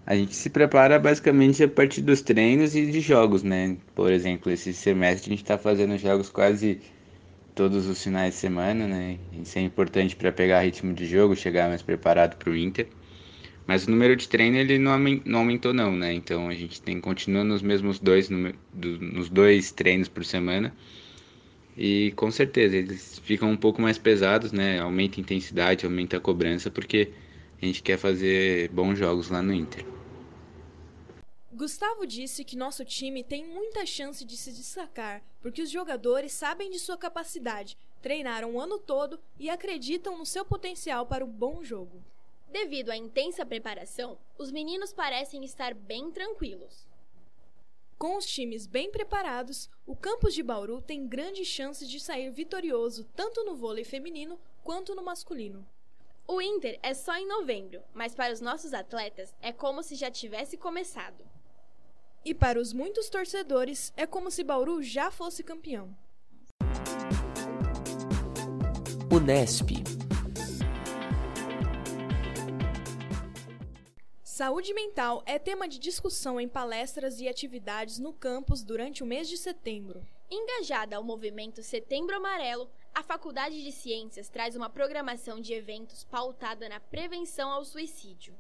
A 0.06 0.16
gente 0.16 0.34
se 0.34 0.50
prepara 0.50 0.98
basicamente 0.98 1.62
a 1.62 1.68
partir 1.68 2.00
dos 2.00 2.22
treinos 2.22 2.74
e 2.74 2.90
de 2.90 3.02
jogos, 3.02 3.44
né? 3.44 3.78
Por 3.94 4.14
exemplo, 4.14 4.50
esse 4.50 4.74
semestre 4.74 5.30
a 5.30 5.36
gente 5.36 5.44
está 5.44 5.58
fazendo 5.58 5.98
jogos 5.98 6.30
quase 6.30 6.80
todos 7.58 7.88
os 7.88 8.04
finais 8.04 8.36
de 8.36 8.40
semana, 8.40 8.88
né? 8.88 9.18
Isso 9.42 9.58
é 9.58 9.62
importante 9.64 10.16
para 10.16 10.32
pegar 10.32 10.62
ritmo 10.62 10.94
de 10.94 11.08
jogo, 11.08 11.36
chegar 11.36 11.68
mais 11.68 11.82
preparado 11.82 12.38
para 12.38 12.52
o 12.52 12.56
Inter. 12.56 12.88
Mas 13.66 13.88
o 13.88 13.92
número 13.92 14.16
de 14.16 14.30
treino 14.30 14.58
ele 14.58 14.78
não, 14.78 14.94
aumentou 15.40 15.74
não, 15.74 15.92
né? 15.96 16.14
Então 16.14 16.48
a 16.50 16.54
gente 16.54 16.80
tem 16.80 17.02
continua 17.02 17.44
nos 17.44 17.64
mesmos 17.64 18.00
dois 18.00 18.30
nos 18.30 19.28
dois 19.28 19.72
treinos 19.72 20.08
por 20.08 20.24
semana. 20.24 20.72
E 21.76 22.14
com 22.16 22.30
certeza 22.30 22.78
eles 22.78 23.20
ficam 23.26 23.50
um 23.50 23.58
pouco 23.58 23.82
mais 23.82 23.98
pesados, 23.98 24.52
né? 24.52 24.80
Aumenta 24.80 25.20
a 25.20 25.22
intensidade, 25.22 25.84
aumenta 25.84 26.18
a 26.18 26.20
cobrança, 26.20 26.70
porque 26.70 27.10
a 27.62 27.66
gente 27.66 27.82
quer 27.82 27.98
fazer 27.98 28.70
bons 28.70 29.00
jogos 29.00 29.30
lá 29.30 29.42
no 29.42 29.54
Inter. 29.54 29.97
Gustavo 31.58 32.06
disse 32.06 32.44
que 32.44 32.56
nosso 32.56 32.86
time 32.86 33.24
tem 33.24 33.44
muita 33.44 33.84
chance 33.84 34.24
de 34.24 34.38
se 34.38 34.52
destacar, 34.52 35.24
porque 35.42 35.64
os 35.64 35.72
jogadores 35.72 36.32
sabem 36.32 36.70
de 36.70 36.78
sua 36.78 36.96
capacidade, 36.96 37.76
treinaram 38.00 38.54
o 38.54 38.62
ano 38.62 38.78
todo 38.78 39.20
e 39.40 39.50
acreditam 39.50 40.16
no 40.16 40.24
seu 40.24 40.46
potencial 40.46 41.08
para 41.08 41.26
o 41.26 41.28
bom 41.28 41.64
jogo. 41.64 42.04
Devido 42.48 42.92
à 42.92 42.96
intensa 42.96 43.44
preparação, 43.44 44.20
os 44.38 44.52
meninos 44.52 44.94
parecem 44.94 45.44
estar 45.44 45.74
bem 45.74 46.12
tranquilos. 46.12 46.88
Com 47.98 48.18
os 48.18 48.28
times 48.28 48.68
bem 48.68 48.92
preparados, 48.92 49.68
o 49.88 49.96
campus 49.96 50.36
de 50.36 50.44
Bauru 50.44 50.80
tem 50.80 51.08
grandes 51.08 51.48
chances 51.48 51.90
de 51.90 52.00
sair 52.00 52.30
vitorioso 52.30 53.04
tanto 53.16 53.44
no 53.44 53.56
vôlei 53.56 53.84
feminino 53.84 54.40
quanto 54.64 54.94
no 54.94 55.02
masculino. 55.02 55.68
O 56.28 56.40
Inter 56.40 56.78
é 56.84 56.94
só 56.94 57.16
em 57.16 57.28
novembro, 57.28 57.82
mas 57.96 58.14
para 58.14 58.32
os 58.32 58.42
nossos 58.42 58.76
atletas 58.76 59.34
é 59.42 59.52
como 59.52 59.82
se 59.82 59.96
já 59.96 60.12
tivesse 60.12 60.56
começado. 60.56 61.27
E 62.26 62.34
para 62.34 62.60
os 62.60 62.74
muitos 62.74 63.10
torcedores, 63.10 63.94
é 63.96 64.06
como 64.06 64.30
se 64.30 64.44
Bauru 64.44 64.82
já 64.84 65.10
fosse 65.10 65.44
campeão. 65.44 65.96
Unesp. 69.12 69.72
Saúde 74.24 74.72
mental 74.72 75.24
é 75.26 75.40
tema 75.40 75.68
de 75.68 75.80
discussão 75.80 76.40
em 76.40 76.48
palestras 76.48 77.20
e 77.20 77.28
atividades 77.28 77.98
no 77.98 78.14
campus 78.14 78.64
durante 78.64 79.02
o 79.02 79.06
mês 79.08 79.28
de 79.28 79.36
setembro. 79.36 80.06
Engajada 80.30 80.96
ao 80.96 81.04
movimento 81.04 81.64
Setembro 81.64 82.16
Amarelo, 82.16 82.70
a 82.94 83.02
Faculdade 83.02 83.64
de 83.64 83.72
Ciências 83.72 84.30
traz 84.30 84.56
uma 84.56 84.70
programação 84.70 85.40
de 85.40 85.54
eventos 85.54 86.04
pautada 86.04 86.70
na 86.70 86.80
prevenção 86.80 87.50
ao 87.50 87.66
suicídio. 87.66 88.36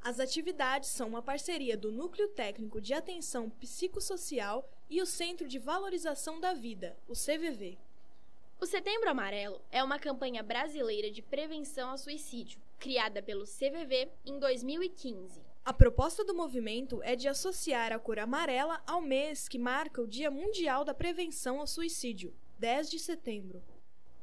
As 0.00 0.20
atividades 0.20 0.88
são 0.90 1.08
uma 1.08 1.22
parceria 1.22 1.76
do 1.76 1.90
Núcleo 1.90 2.28
Técnico 2.28 2.80
de 2.80 2.94
Atenção 2.94 3.50
Psicossocial 3.50 4.68
e 4.88 5.02
o 5.02 5.06
Centro 5.06 5.46
de 5.46 5.58
Valorização 5.58 6.40
da 6.40 6.54
Vida, 6.54 6.96
o 7.08 7.12
CVV. 7.12 7.76
O 8.60 8.66
Setembro 8.66 9.10
Amarelo 9.10 9.60
é 9.70 9.84
uma 9.84 9.98
campanha 9.98 10.42
brasileira 10.42 11.10
de 11.10 11.20
prevenção 11.20 11.90
ao 11.90 11.98
suicídio, 11.98 12.60
criada 12.78 13.22
pelo 13.22 13.44
CVV 13.44 14.08
em 14.24 14.38
2015. 14.38 15.42
A 15.64 15.72
proposta 15.72 16.24
do 16.24 16.34
movimento 16.34 17.02
é 17.02 17.14
de 17.14 17.28
associar 17.28 17.92
a 17.92 17.98
cor 17.98 18.18
amarela 18.18 18.82
ao 18.86 19.02
mês 19.02 19.48
que 19.48 19.58
marca 19.58 20.00
o 20.00 20.06
Dia 20.06 20.30
Mundial 20.30 20.84
da 20.84 20.94
Prevenção 20.94 21.60
ao 21.60 21.66
Suicídio, 21.66 22.34
10 22.58 22.88
de 22.88 22.98
setembro. 22.98 23.62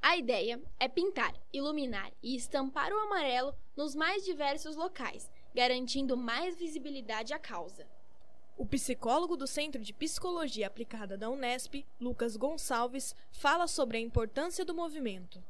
A 0.01 0.17
ideia 0.17 0.61
é 0.79 0.87
pintar, 0.87 1.33
iluminar 1.53 2.11
e 2.21 2.35
estampar 2.35 2.91
o 2.91 2.99
amarelo 2.99 3.55
nos 3.75 3.95
mais 3.95 4.23
diversos 4.23 4.75
locais, 4.75 5.31
garantindo 5.55 6.17
mais 6.17 6.57
visibilidade 6.57 7.33
à 7.33 7.39
causa. 7.39 7.85
O 8.57 8.65
psicólogo 8.65 9.37
do 9.37 9.47
Centro 9.47 9.81
de 9.81 9.93
Psicologia 9.93 10.67
Aplicada 10.67 11.17
da 11.17 11.29
Unesp, 11.29 11.85
Lucas 11.99 12.35
Gonçalves, 12.35 13.15
fala 13.31 13.65
sobre 13.65 13.97
a 13.97 14.01
importância 14.01 14.65
do 14.65 14.75
movimento. 14.75 15.41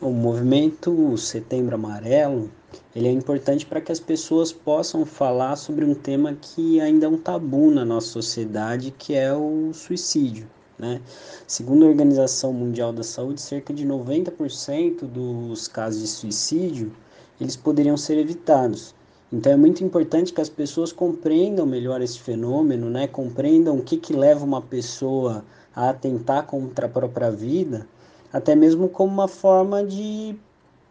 O 0.00 0.10
movimento 0.10 1.16
Setembro 1.18 1.74
Amarelo 1.74 2.50
ele 2.94 3.08
é 3.08 3.10
importante 3.10 3.66
para 3.66 3.80
que 3.80 3.92
as 3.92 4.00
pessoas 4.00 4.52
possam 4.52 5.04
falar 5.04 5.56
sobre 5.56 5.84
um 5.84 5.94
tema 5.94 6.34
que 6.34 6.80
ainda 6.80 7.06
é 7.06 7.08
um 7.08 7.18
tabu 7.18 7.70
na 7.70 7.84
nossa 7.84 8.08
sociedade, 8.08 8.92
que 8.92 9.14
é 9.14 9.32
o 9.32 9.72
suicídio. 9.72 10.48
Né? 10.78 11.00
Segundo 11.46 11.84
a 11.84 11.88
Organização 11.88 12.52
Mundial 12.52 12.92
da 12.92 13.02
Saúde, 13.02 13.40
cerca 13.40 13.72
de 13.72 13.86
90% 13.86 15.06
dos 15.06 15.68
casos 15.68 16.00
de 16.00 16.08
suicídio 16.08 16.92
eles 17.40 17.56
poderiam 17.56 17.96
ser 17.96 18.18
evitados. 18.18 18.94
Então 19.32 19.52
é 19.52 19.56
muito 19.56 19.82
importante 19.82 20.32
que 20.32 20.40
as 20.40 20.48
pessoas 20.48 20.92
compreendam 20.92 21.66
melhor 21.66 22.00
esse 22.00 22.20
fenômeno, 22.20 22.88
né? 22.88 23.08
compreendam 23.08 23.76
o 23.78 23.82
que, 23.82 23.96
que 23.96 24.12
leva 24.12 24.44
uma 24.44 24.62
pessoa 24.62 25.44
a 25.74 25.90
atentar 25.90 26.46
contra 26.46 26.86
a 26.86 26.88
própria 26.88 27.30
vida, 27.30 27.88
até 28.32 28.54
mesmo 28.54 28.88
como 28.88 29.12
uma 29.12 29.26
forma 29.26 29.84
de 29.84 30.36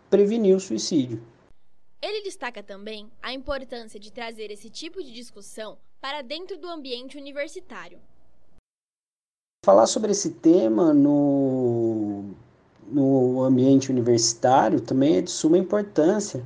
prevenir 0.09 0.55
o 0.55 0.59
suicídio. 0.59 1.21
Ele 2.01 2.21
destaca 2.21 2.61
também 2.61 3.09
a 3.21 3.31
importância 3.31 3.97
de 3.97 4.11
trazer 4.11 4.51
esse 4.51 4.69
tipo 4.69 5.01
de 5.01 5.13
discussão 5.13 5.77
para 6.01 6.21
dentro 6.21 6.57
do 6.57 6.67
ambiente 6.67 7.17
universitário. 7.17 7.97
Falar 9.65 9.87
sobre 9.87 10.11
esse 10.11 10.31
tema 10.31 10.93
no, 10.93 11.09
no 12.91 13.43
ambiente 13.43 13.91
universitário 13.91 14.79
também 14.79 15.17
é 15.17 15.21
de 15.21 15.31
suma 15.31 15.57
importância, 15.57 16.43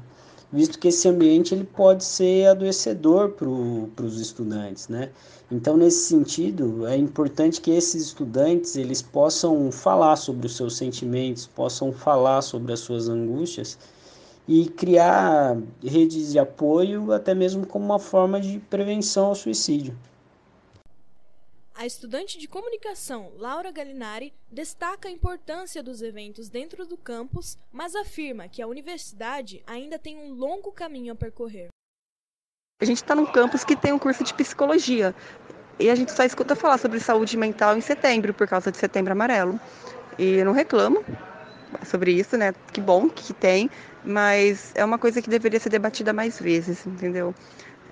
visto 0.51 0.79
que 0.79 0.87
esse 0.87 1.07
ambiente 1.07 1.53
ele 1.53 1.65
pode 1.65 2.03
ser 2.03 2.47
adoecedor 2.47 3.31
para 3.31 4.05
os 4.05 4.19
estudantes, 4.19 4.87
né? 4.87 5.09
Então, 5.51 5.77
nesse 5.77 6.07
sentido, 6.07 6.85
é 6.87 6.97
importante 6.97 7.61
que 7.61 7.71
esses 7.71 8.07
estudantes 8.07 8.75
eles 8.75 9.01
possam 9.01 9.71
falar 9.71 10.15
sobre 10.15 10.45
os 10.45 10.55
seus 10.55 10.75
sentimentos, 10.75 11.47
possam 11.47 11.91
falar 11.91 12.41
sobre 12.41 12.73
as 12.73 12.79
suas 12.79 13.07
angústias 13.07 13.77
e 14.47 14.65
criar 14.69 15.57
redes 15.83 16.31
de 16.31 16.39
apoio, 16.39 17.11
até 17.11 17.33
mesmo 17.33 17.65
como 17.65 17.85
uma 17.85 17.99
forma 17.99 18.39
de 18.39 18.59
prevenção 18.69 19.27
ao 19.27 19.35
suicídio. 19.35 19.95
A 21.79 21.85
estudante 21.85 22.39
de 22.39 22.47
comunicação 22.47 23.33
Laura 23.37 23.69
Galinari 23.71 24.33
destaca 24.51 25.07
a 25.07 25.11
importância 25.11 25.83
dos 25.83 26.01
eventos 26.01 26.49
dentro 26.49 26.87
do 26.87 26.97
campus, 26.97 27.55
mas 27.71 27.93
afirma 27.93 28.47
que 28.47 28.63
a 28.63 28.67
universidade 28.67 29.61
ainda 29.67 29.99
tem 29.99 30.17
um 30.17 30.33
longo 30.33 30.71
caminho 30.71 31.13
a 31.13 31.15
percorrer. 31.15 31.67
A 32.81 32.85
gente 32.85 32.97
está 32.97 33.13
num 33.13 33.27
campus 33.27 33.63
que 33.63 33.75
tem 33.75 33.93
um 33.93 33.99
curso 33.99 34.23
de 34.23 34.33
psicologia 34.33 35.13
e 35.79 35.87
a 35.91 35.93
gente 35.93 36.11
só 36.11 36.23
escuta 36.23 36.55
falar 36.55 36.79
sobre 36.79 36.99
saúde 36.99 37.37
mental 37.37 37.77
em 37.77 37.81
setembro, 37.81 38.33
por 38.33 38.47
causa 38.47 38.71
de 38.71 38.77
setembro 38.79 39.11
amarelo. 39.11 39.59
E 40.17 40.37
eu 40.37 40.45
não 40.45 40.53
reclamo 40.53 41.05
sobre 41.85 42.11
isso, 42.11 42.35
né? 42.37 42.55
Que 42.73 42.81
bom 42.81 43.07
que 43.07 43.35
tem, 43.35 43.69
mas 44.03 44.71
é 44.73 44.83
uma 44.83 44.97
coisa 44.97 45.21
que 45.21 45.29
deveria 45.29 45.59
ser 45.59 45.69
debatida 45.69 46.11
mais 46.11 46.39
vezes, 46.39 46.87
entendeu? 46.87 47.35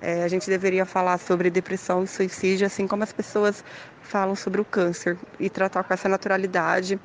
É, 0.00 0.22
a 0.22 0.28
gente 0.28 0.48
deveria 0.48 0.84
falar 0.84 1.18
sobre 1.18 1.50
depressão 1.50 2.04
e 2.04 2.06
suicídio, 2.06 2.66
assim 2.66 2.86
como 2.86 3.02
as 3.02 3.12
pessoas 3.12 3.64
falam 4.02 4.36
sobre 4.36 4.60
o 4.60 4.64
câncer, 4.64 5.16
e 5.40 5.48
tratar 5.48 5.82
com 5.84 5.92
essa 5.92 6.08
naturalidade, 6.08 7.00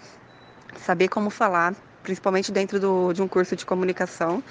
saber 0.77 1.07
como 1.07 1.29
falar, 1.29 1.73
principalmente 2.03 2.51
dentro 2.51 2.79
do, 2.79 3.13
de 3.13 3.21
um 3.21 3.27
curso 3.27 3.55
de 3.55 3.65
comunicação, 3.65 4.43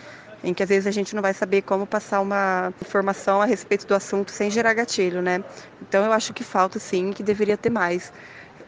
em 0.43 0.55
que 0.55 0.63
às 0.63 0.69
vezes 0.69 0.87
a 0.87 0.91
gente 0.91 1.15
não 1.15 1.23
vai 1.23 1.35
saber 1.35 1.63
como 1.63 1.87
passar 1.87 2.21
uma 2.21 2.73
informação 2.81 3.43
a 3.43 3.45
respeito 3.45 3.87
do 3.87 3.95
assunto 3.95 4.31
sem 4.31 4.51
gerar 4.51 4.73
gatilho, 4.73 5.21
né? 5.21 5.45
Então 5.83 6.05
eu 6.05 6.13
acho 6.13 6.33
que 6.33 6.43
falta 6.43 6.79
sim, 6.79 7.13
que 7.13 7.23
deveria 7.23 7.59
ter 7.59 7.71
mais. 7.71 8.11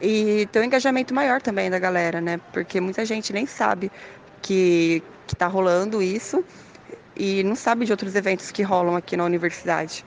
E 0.00 0.46
ter 0.52 0.60
um 0.60 0.64
engajamento 0.64 1.14
maior 1.14 1.40
também 1.40 1.70
da 1.70 1.78
galera, 1.78 2.20
né? 2.20 2.38
Porque 2.52 2.80
muita 2.80 3.04
gente 3.06 3.32
nem 3.32 3.46
sabe 3.46 3.90
que 4.42 5.02
que 5.26 5.34
está 5.34 5.46
rolando 5.46 6.02
isso 6.02 6.44
e 7.16 7.42
não 7.42 7.54
sabe 7.54 7.84
de 7.84 7.92
outros 7.92 8.14
eventos 8.14 8.50
que 8.50 8.62
rolam 8.62 8.96
aqui 8.96 9.14
na 9.16 9.24
universidade. 9.24 10.04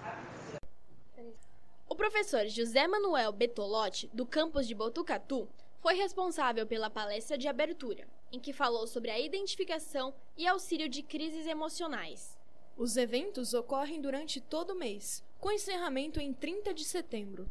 O 1.87 1.95
professor 1.95 2.47
José 2.47 2.87
Manuel 2.87 3.31
Betolotti, 3.31 4.09
do 4.13 4.25
campus 4.25 4.67
de 4.67 4.75
Botucatu, 4.75 5.47
foi 5.79 5.93
responsável 5.93 6.65
pela 6.65 6.89
palestra 6.89 7.37
de 7.37 7.47
abertura, 7.47 8.07
em 8.31 8.39
que 8.39 8.51
falou 8.51 8.87
sobre 8.87 9.11
a 9.11 9.19
identificação 9.19 10.13
e 10.35 10.47
auxílio 10.47 10.89
de 10.89 11.03
crises 11.03 11.45
emocionais. 11.45 12.35
Os 12.75 12.97
eventos 12.97 13.53
ocorrem 13.53 14.01
durante 14.01 14.41
todo 14.41 14.71
o 14.71 14.75
mês, 14.75 15.23
com 15.39 15.51
encerramento 15.51 16.19
em 16.19 16.33
30 16.33 16.73
de 16.73 16.83
setembro. 16.83 17.47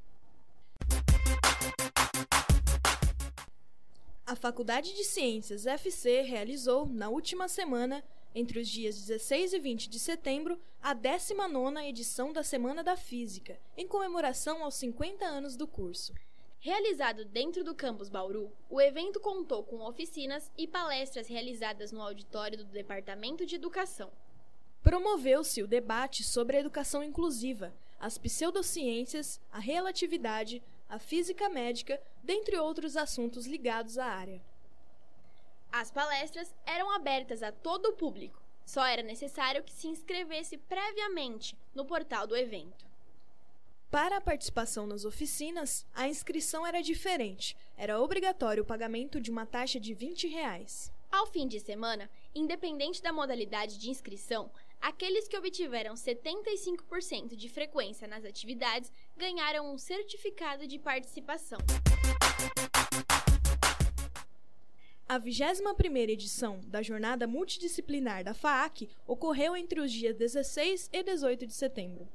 A 4.26 4.34
Faculdade 4.34 4.94
de 4.94 5.04
Ciências 5.04 5.66
FC 5.66 6.22
realizou, 6.22 6.86
na 6.86 7.08
última 7.08 7.48
semana, 7.48 8.02
entre 8.34 8.58
os 8.58 8.68
dias 8.68 8.96
16 8.96 9.52
e 9.52 9.58
20 9.58 9.88
de 9.88 9.98
setembro, 9.98 10.60
a 10.82 10.94
19ª 10.94 11.82
edição 11.84 12.32
da 12.32 12.42
Semana 12.42 12.82
da 12.82 12.96
Física, 12.96 13.58
em 13.76 13.86
comemoração 13.86 14.64
aos 14.64 14.74
50 14.74 15.24
anos 15.24 15.56
do 15.56 15.66
curso. 15.66 16.12
Realizado 16.58 17.24
dentro 17.24 17.62
do 17.62 17.74
campus 17.74 18.08
Bauru, 18.08 18.50
o 18.68 18.80
evento 18.80 19.20
contou 19.20 19.62
com 19.62 19.80
oficinas 19.80 20.50
e 20.58 20.66
palestras 20.66 21.28
realizadas 21.28 21.92
no 21.92 22.02
auditório 22.02 22.58
do 22.58 22.64
Departamento 22.64 23.46
de 23.46 23.54
Educação. 23.54 24.10
Promoveu-se 24.82 25.62
o 25.62 25.66
debate 25.66 26.24
sobre 26.24 26.56
a 26.56 26.60
educação 26.60 27.02
inclusiva, 27.02 27.72
as 27.98 28.18
pseudociências, 28.18 29.40
a 29.50 29.58
relatividade, 29.58 30.62
a 30.88 30.98
física 30.98 31.48
médica, 31.48 32.00
dentre 32.22 32.56
outros 32.56 32.96
assuntos 32.96 33.46
ligados 33.46 33.98
à 33.98 34.06
área. 34.06 34.42
As 35.72 35.90
palestras 35.90 36.54
eram 36.64 36.90
abertas 36.90 37.42
a 37.42 37.52
todo 37.52 37.86
o 37.86 37.92
público, 37.92 38.40
só 38.64 38.84
era 38.84 39.02
necessário 39.02 39.62
que 39.62 39.72
se 39.72 39.88
inscrevesse 39.88 40.56
previamente 40.56 41.56
no 41.74 41.84
portal 41.84 42.26
do 42.26 42.36
evento. 42.36 42.86
Para 43.90 44.16
a 44.16 44.20
participação 44.20 44.86
nas 44.86 45.04
oficinas, 45.04 45.86
a 45.94 46.08
inscrição 46.08 46.66
era 46.66 46.82
diferente. 46.82 47.56
Era 47.76 48.00
obrigatório 48.00 48.62
o 48.62 48.66
pagamento 48.66 49.20
de 49.20 49.30
uma 49.30 49.46
taxa 49.46 49.78
de 49.78 49.94
20 49.94 50.26
reais. 50.26 50.92
Ao 51.10 51.26
fim 51.26 51.46
de 51.46 51.60
semana, 51.60 52.10
independente 52.34 53.00
da 53.00 53.12
modalidade 53.12 53.78
de 53.78 53.88
inscrição, 53.88 54.50
aqueles 54.80 55.28
que 55.28 55.36
obtiveram 55.36 55.94
75% 55.94 57.36
de 57.36 57.48
frequência 57.48 58.06
nas 58.06 58.24
atividades 58.24 58.92
ganharam 59.16 59.72
um 59.72 59.78
certificado 59.78 60.66
de 60.66 60.78
participação. 60.78 61.58
A 65.08 65.20
21ª 65.20 66.08
edição 66.08 66.60
da 66.66 66.82
Jornada 66.82 67.28
Multidisciplinar 67.28 68.24
da 68.24 68.34
FAAC 68.34 68.88
ocorreu 69.06 69.56
entre 69.56 69.80
os 69.80 69.92
dias 69.92 70.16
16 70.16 70.90
e 70.92 71.02
18 71.02 71.46
de 71.46 71.54
setembro. 71.54 72.08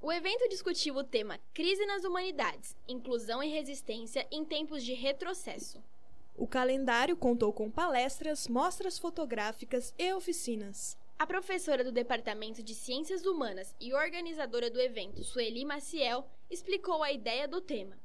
O 0.00 0.10
evento 0.10 0.48
discutiu 0.48 0.96
o 0.96 1.04
tema 1.04 1.38
Crise 1.54 1.84
nas 1.86 2.04
Humanidades, 2.04 2.74
Inclusão 2.88 3.42
e 3.42 3.50
Resistência 3.50 4.26
em 4.32 4.44
Tempos 4.44 4.82
de 4.82 4.94
Retrocesso. 4.94 5.80
O 6.34 6.46
calendário 6.46 7.16
contou 7.16 7.52
com 7.52 7.70
palestras, 7.70 8.48
mostras 8.48 8.98
fotográficas 8.98 9.94
e 9.98 10.12
oficinas. 10.12 10.96
A 11.22 11.26
professora 11.34 11.84
do 11.84 11.92
Departamento 11.92 12.64
de 12.64 12.74
Ciências 12.74 13.24
Humanas 13.24 13.76
e 13.80 13.94
organizadora 13.94 14.68
do 14.68 14.80
evento, 14.80 15.22
Sueli 15.22 15.64
Maciel, 15.64 16.28
explicou 16.50 17.00
a 17.00 17.12
ideia 17.12 17.46
do 17.46 17.60
tema. 17.60 17.96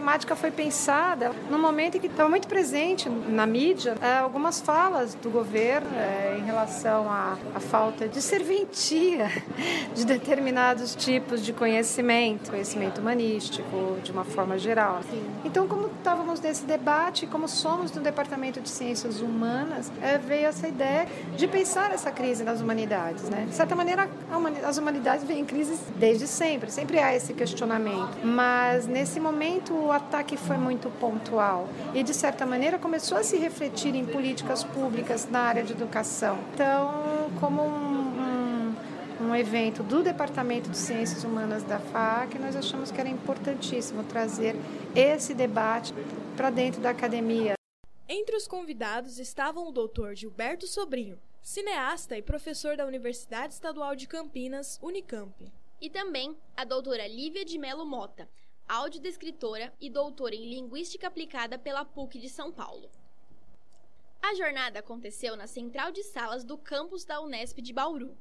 A 0.00 0.02
temática 0.02 0.34
foi 0.34 0.50
pensada 0.50 1.30
no 1.50 1.58
momento 1.58 1.98
em 1.98 2.00
que 2.00 2.06
estava 2.06 2.26
muito 2.26 2.48
presente 2.48 3.06
na 3.06 3.44
mídia 3.44 3.98
é, 4.00 4.16
algumas 4.16 4.58
falas 4.58 5.14
do 5.14 5.28
governo 5.28 5.90
é, 5.94 6.38
em 6.38 6.42
relação 6.46 7.06
à, 7.06 7.36
à, 7.54 7.60
falta 7.60 8.08
de 8.08 8.22
serventia 8.22 9.30
de 9.94 10.06
determinados 10.06 10.94
tipos 10.94 11.44
de 11.44 11.52
conhecimento, 11.52 12.50
conhecimento 12.50 13.02
humanístico, 13.02 13.98
de 14.02 14.10
uma 14.10 14.24
forma 14.24 14.56
geral. 14.56 15.00
Então, 15.44 15.68
como 15.68 15.88
estávamos 15.88 16.40
nesse 16.40 16.64
debate, 16.64 17.26
como 17.26 17.46
somos 17.46 17.90
do 17.90 18.00
Departamento 18.00 18.58
de 18.58 18.70
Ciências 18.70 19.20
Humanas, 19.20 19.92
é, 20.00 20.16
veio 20.16 20.46
essa 20.46 20.66
ideia 20.66 21.06
de 21.36 21.46
pensar 21.46 21.92
essa 21.92 22.10
crise 22.10 22.42
nas 22.42 22.62
humanidades. 22.62 23.28
Né? 23.28 23.44
De 23.46 23.54
certa 23.54 23.76
maneira, 23.76 24.08
as 24.66 24.78
humanidades 24.78 25.24
vêm 25.24 25.40
em 25.40 25.44
crise 25.44 25.78
desde 25.96 26.26
sempre, 26.26 26.70
sempre 26.70 26.98
há 26.98 27.14
esse 27.14 27.34
questionamento. 27.34 28.16
Mas, 28.24 28.86
nesse 28.86 29.20
momento, 29.20 29.89
o 29.90 29.92
ataque 29.92 30.36
foi 30.36 30.56
muito 30.56 30.88
pontual 31.00 31.68
e, 31.92 32.02
de 32.04 32.14
certa 32.14 32.46
maneira, 32.46 32.78
começou 32.78 33.18
a 33.18 33.24
se 33.24 33.36
refletir 33.36 33.92
em 33.94 34.06
políticas 34.06 34.62
públicas 34.62 35.28
na 35.28 35.40
área 35.40 35.64
de 35.64 35.72
educação. 35.72 36.38
Então, 36.54 37.28
como 37.40 37.62
um, 37.62 38.74
um, 39.20 39.26
um 39.26 39.34
evento 39.34 39.82
do 39.82 40.00
Departamento 40.00 40.70
de 40.70 40.78
Ciências 40.78 41.24
Humanas 41.24 41.64
da 41.64 41.80
FAC, 41.80 42.38
nós 42.38 42.54
achamos 42.54 42.92
que 42.92 43.00
era 43.00 43.08
importantíssimo 43.08 44.04
trazer 44.04 44.54
esse 44.94 45.34
debate 45.34 45.92
para 46.36 46.50
dentro 46.50 46.80
da 46.80 46.90
academia. 46.90 47.54
Entre 48.08 48.36
os 48.36 48.46
convidados 48.46 49.18
estavam 49.18 49.68
o 49.68 49.72
doutor 49.72 50.14
Gilberto 50.14 50.68
Sobrinho, 50.68 51.18
cineasta 51.42 52.16
e 52.16 52.22
professor 52.22 52.76
da 52.76 52.86
Universidade 52.86 53.54
Estadual 53.54 53.96
de 53.96 54.06
Campinas, 54.06 54.78
Unicamp. 54.80 55.34
E 55.80 55.90
também 55.90 56.36
a 56.56 56.64
doutora 56.64 57.08
Lívia 57.08 57.44
de 57.44 57.58
Melo 57.58 57.86
Mota, 57.86 58.28
audiodescritora 58.70 59.72
e 59.80 59.90
doutora 59.90 60.32
em 60.32 60.48
Linguística 60.48 61.08
Aplicada 61.08 61.58
pela 61.58 61.84
PUC 61.84 62.20
de 62.20 62.28
São 62.28 62.52
Paulo. 62.52 62.88
A 64.22 64.32
jornada 64.34 64.78
aconteceu 64.78 65.34
na 65.34 65.48
central 65.48 65.90
de 65.90 66.04
salas 66.04 66.44
do 66.44 66.56
campus 66.56 67.04
da 67.04 67.20
Unesp 67.20 67.60
de 67.60 67.72
Bauru. 67.72 68.16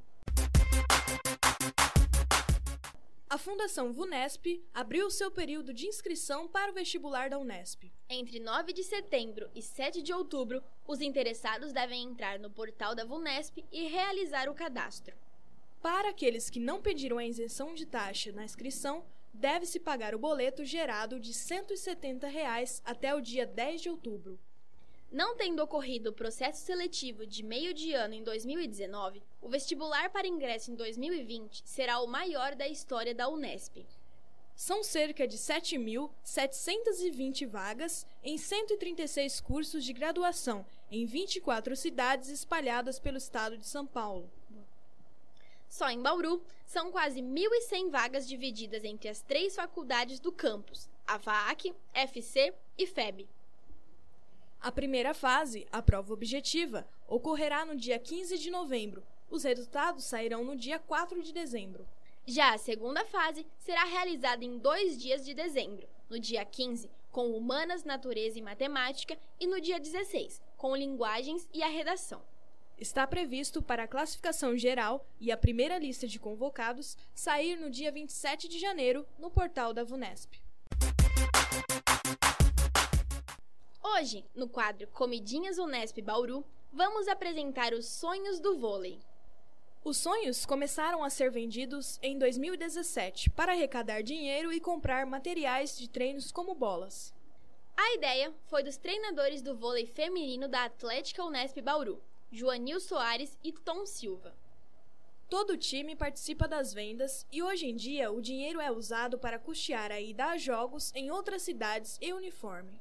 A 3.30 3.38
Fundação 3.38 3.93
VUNESP 3.93 4.60
abriu 4.74 5.12
seu 5.12 5.30
período 5.30 5.72
de 5.72 5.86
inscrição 5.86 6.47
para 6.47 6.72
o 6.72 6.74
vestibular 6.74 7.30
da 7.30 7.38
Unesp. 7.38 7.84
Entre 8.10 8.39
9 8.39 8.74
de 8.74 8.84
setembro 8.84 9.47
e 9.54 9.62
7 9.62 10.02
de 10.02 10.12
outubro, 10.12 10.64
os 10.88 11.00
interessados 11.00 11.72
devem 11.72 12.02
entrar 12.02 12.39
no 12.39 12.50
portal 12.50 12.95
da 12.95 13.06
VUNESP 13.06 13.64
e 13.72 13.88
realizar 13.88 14.50
o 14.50 14.56
cadastro. 14.56 15.16
Para 15.80 16.10
aqueles 16.10 16.50
que 16.50 16.60
não 16.60 16.82
pediram 16.82 17.20
a 17.20 17.26
isenção 17.26 17.76
de 17.76 17.86
taxa 17.86 18.32
na 18.32 18.43
inscrição, 18.43 19.06
deve-se 19.34 19.80
pagar 19.80 20.15
o 20.15 20.19
boleto 20.19 20.65
gerado 20.65 21.19
de 21.19 21.34
170 21.34 22.27
reais 22.27 22.82
até 22.86 23.13
o 23.13 23.21
dia 23.21 23.45
10 23.45 23.82
de 23.82 23.89
outubro. 23.89 24.39
Não 25.11 25.36
tendo 25.36 25.63
ocorrido 25.63 26.11
o 26.11 26.13
processo 26.13 26.63
seletivo 26.63 27.25
de 27.25 27.41
meio 27.41 27.73
de 27.73 27.93
ano 27.93 28.13
em 28.13 28.23
2019, 28.23 29.23
o 29.41 29.49
vestibular 29.49 30.11
para 30.11 30.27
ingresso 30.27 30.71
em 30.71 30.75
2020 30.75 31.63
será 31.65 31.99
o 31.99 32.07
maior 32.07 32.53
da 32.53 32.67
história 32.67 33.15
da 33.15 33.27
Unesp. 33.27 33.88
São 34.55 34.84
cerca 34.84 35.27
de 35.27 35.38
7.720 35.38 37.47
vagas 37.47 38.05
em 38.21 38.38
136 38.38 39.41
cursos 39.41 39.84
de 39.84 39.93
graduação 39.93 40.63
em 40.91 41.05
24 41.05 41.75
cidades 41.75 42.30
espalhadas 42.30 42.99
pelo 42.99 43.17
estado 43.17 43.57
de 43.57 43.65
São 43.65 43.88
Paulo. 43.88 44.30
Só 45.70 45.88
em 45.89 46.01
Bauru, 46.01 46.41
são 46.65 46.91
quase 46.91 47.22
1.100 47.22 47.91
vagas 47.91 48.28
divididas 48.28 48.84
entre 48.84 49.07
as 49.07 49.22
três 49.22 49.55
faculdades 49.55 50.20
do 50.20 50.32
campus, 50.32 50.89
a 51.05 51.17
VAC, 51.17 51.74
FC 51.93 52.53
e 52.78 52.88
FEB. 52.88 53.30
A 54.59 54.72
primeira 54.72 55.13
fase, 55.13 55.67
a 55.72 55.82
prova 55.82 56.11
objetiva, 56.11 56.86
ocorrerá 57.07 57.63
no 57.63 57.76
dia 57.76 57.97
15 57.99 58.38
de 58.39 58.49
novembro. 58.49 59.03
Os 59.30 59.43
resultados 59.43 60.03
sairão 60.05 60.43
no 60.43 60.55
dia 60.55 60.80
4 60.80 61.22
de 61.22 61.32
dezembro. 61.32 61.88
Já 62.26 62.53
a 62.53 62.57
segunda 62.57 63.05
fase 63.05 63.45
será 63.57 63.84
realizada 63.86 64.43
em 64.43 64.57
dois 64.57 64.97
dias 64.97 65.24
de 65.24 65.34
dezembro, 65.34 65.88
no 66.09 66.20
dia 66.20 66.43
15, 66.43 66.89
com 67.11 67.32
Humanas, 67.32 67.84
Natureza 67.84 68.38
e 68.38 68.41
Matemática, 68.41 69.17
e 69.39 69.47
no 69.47 69.61
dia 69.61 69.80
16, 69.80 70.41
com 70.57 70.76
Linguagens 70.76 71.47
e 71.53 71.63
a 71.63 71.67
Redação. 71.67 72.22
Está 72.80 73.05
previsto 73.05 73.61
para 73.61 73.84
a 73.84 73.88
classificação 73.89 74.57
geral 74.57 75.05
e 75.19 75.34
a 75.34 75.38
primeira 75.38 75.77
lista 75.77 76.07
de 76.07 76.17
convocados 76.17 76.95
sair 77.13 77.57
no 77.57 77.69
dia 77.69 77.91
27 77.91 78.47
de 78.47 78.57
janeiro 78.57 79.05
no 79.17 79.30
portal 79.30 79.73
da 79.73 79.84
VUNESP. 79.84 80.41
Hoje, 83.84 84.23
no 84.34 84.47
quadro 84.47 84.88
Comidinhas 84.88 85.57
Unesp 85.57 86.01
Bauru, 86.01 86.45
vamos 86.71 87.09
apresentar 87.09 87.73
os 87.73 87.86
sonhos 87.86 88.39
do 88.39 88.57
vôlei. 88.57 88.97
Os 89.84 89.97
sonhos 89.97 90.45
começaram 90.45 91.03
a 91.03 91.09
ser 91.09 91.30
vendidos 91.30 91.99
em 92.01 92.17
2017 92.17 93.30
para 93.32 93.51
arrecadar 93.51 94.01
dinheiro 94.03 94.53
e 94.53 94.61
comprar 94.61 95.05
materiais 95.05 95.77
de 95.77 95.89
treinos 95.89 96.32
como 96.32 96.55
bolas. 96.55 97.13
A 97.75 97.95
ideia 97.95 98.34
foi 98.45 98.63
dos 98.63 98.77
treinadores 98.77 99.41
do 99.41 99.53
vôlei 99.53 99.86
feminino 99.86 100.47
da 100.47 100.63
Atlética 100.63 101.25
Unesp 101.25 101.59
Bauru, 101.61 102.01
Joanil 102.32 102.80
Soares 102.80 103.36
e 103.43 103.51
Tom 103.51 103.86
Silva. 103.86 104.36
Todo 105.27 105.53
o 105.53 105.57
time 105.57 105.95
participa 105.95 106.47
das 106.47 106.73
vendas 106.73 107.25
e 107.32 107.41
hoje 107.41 107.67
em 107.67 107.75
dia 107.75 108.11
o 108.11 108.21
dinheiro 108.21 108.61
é 108.61 108.71
usado 108.71 109.17
para 109.17 109.39
custear 109.39 109.91
a 109.91 109.99
ida 109.99 110.25
a 110.25 110.38
jogos 110.38 110.91
em 110.95 111.09
outras 111.09 111.41
cidades 111.41 111.97
e 111.99 112.13
uniforme. 112.13 112.80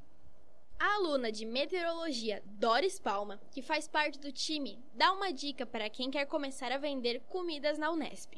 A 0.79 0.95
aluna 0.95 1.33
de 1.33 1.45
meteorologia 1.45 2.43
Doris 2.45 3.01
Palma, 3.01 3.41
que 3.51 3.63
faz 3.63 3.89
parte 3.89 4.19
do 4.19 4.31
time, 4.31 4.79
dá 4.95 5.13
uma 5.13 5.33
dica 5.33 5.67
para 5.67 5.91
quem 5.91 6.11
quer 6.11 6.27
começar 6.27 6.71
a 6.71 6.79
vender 6.79 7.21
comidas 7.29 7.79
na 7.79 7.91
Unesp. 7.91 8.35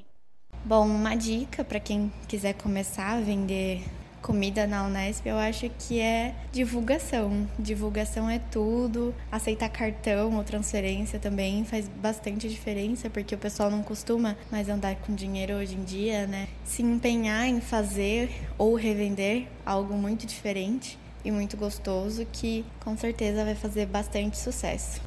Bom, 0.65 0.87
uma 0.87 1.17
dica 1.17 1.65
para 1.65 1.81
quem 1.81 2.13
quiser 2.29 2.55
começar 2.55 3.17
a 3.17 3.21
vender 3.21 3.81
comida 4.21 4.67
na 4.67 4.87
Unesp, 4.87 5.27
eu 5.27 5.37
acho 5.37 5.69
que 5.71 6.01
é 6.01 6.35
divulgação. 6.53 7.49
Divulgação 7.59 8.29
é 8.29 8.39
tudo. 8.39 9.15
Aceitar 9.31 9.69
cartão 9.69 10.37
ou 10.37 10.45
transferência 10.45 11.19
também 11.19 11.65
faz 11.65 11.89
bastante 11.89 12.49
diferença, 12.49 13.11
porque 13.11 13.35
o 13.35 13.39
pessoal 13.39 13.71
não 13.71 13.83
costuma 13.83 14.37
mais 14.51 14.69
andar 14.69 14.97
com 14.97 15.15
dinheiro 15.15 15.55
hoje 15.55 15.75
em 15.75 15.85
dia, 15.85 16.27
né? 16.27 16.49
Se 16.65 16.83
empenhar 16.83 17.47
em 17.47 17.61
fazer 17.61 18.31
ou 18.57 18.75
revender 18.75 19.47
algo 19.65 19.95
muito 19.95 20.27
diferente 20.27 20.99
e 21.25 21.31
muito 21.31 21.57
gostoso 21.57 22.27
que 22.27 22.65
com 22.83 22.97
certeza 22.97 23.45
vai 23.45 23.55
fazer 23.55 23.87
bastante 23.87 24.39
sucesso. 24.39 25.01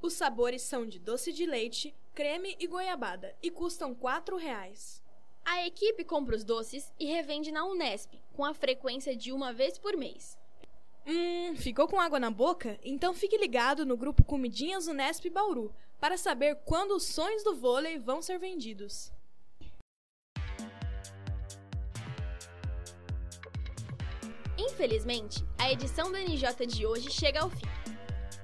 Os 0.00 0.14
sabores 0.14 0.62
são 0.62 0.86
de 0.86 0.98
doce 0.98 1.32
de 1.32 1.44
leite, 1.44 1.94
creme 2.14 2.56
e 2.58 2.66
goiabada 2.66 3.34
e 3.42 3.50
custam 3.50 3.90
R$ 3.92 4.36
reais. 4.38 5.02
A 5.44 5.66
equipe 5.66 6.04
compra 6.04 6.36
os 6.36 6.44
doces 6.44 6.92
e 7.00 7.06
revende 7.06 7.50
na 7.50 7.64
Unesp, 7.64 8.12
com 8.38 8.44
a 8.44 8.54
frequência 8.54 9.16
de 9.16 9.32
uma 9.32 9.52
vez 9.52 9.78
por 9.78 9.96
mês. 9.96 10.38
Hum, 11.04 11.56
ficou 11.56 11.88
com 11.88 11.98
água 11.98 12.20
na 12.20 12.30
boca? 12.30 12.78
Então 12.84 13.12
fique 13.12 13.36
ligado 13.36 13.84
no 13.84 13.96
grupo 13.96 14.22
Comidinhas 14.22 14.86
Unesp 14.86 15.28
Bauru 15.28 15.74
para 15.98 16.16
saber 16.16 16.54
quando 16.64 16.92
os 16.92 17.02
sonhos 17.02 17.42
do 17.42 17.56
vôlei 17.56 17.98
vão 17.98 18.22
ser 18.22 18.38
vendidos. 18.38 19.10
Infelizmente, 24.56 25.44
a 25.58 25.72
edição 25.72 26.12
do 26.12 26.16
NJ 26.16 26.64
de 26.64 26.86
hoje 26.86 27.10
chega 27.10 27.40
ao 27.40 27.50
fim. 27.50 27.66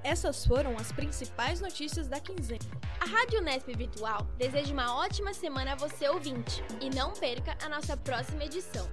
Essas 0.03 0.45
foram 0.45 0.77
as 0.77 0.91
principais 0.91 1.61
notícias 1.61 2.09
da 2.09 2.19
quinzena. 2.19 2.59
A 2.99 3.05
Rádio 3.05 3.39
Unesp 3.39 3.69
Virtual 3.69 4.27
deseja 4.37 4.73
uma 4.73 4.97
ótima 4.97 5.33
semana 5.33 5.75
a 5.75 5.77
você 5.77 6.09
ouvinte 6.09 6.65
e 6.81 6.91
não 6.91 7.13
perca 7.13 7.57
a 7.65 7.69
nossa 7.69 7.97
próxima 7.97 8.45
edição. 8.45 8.91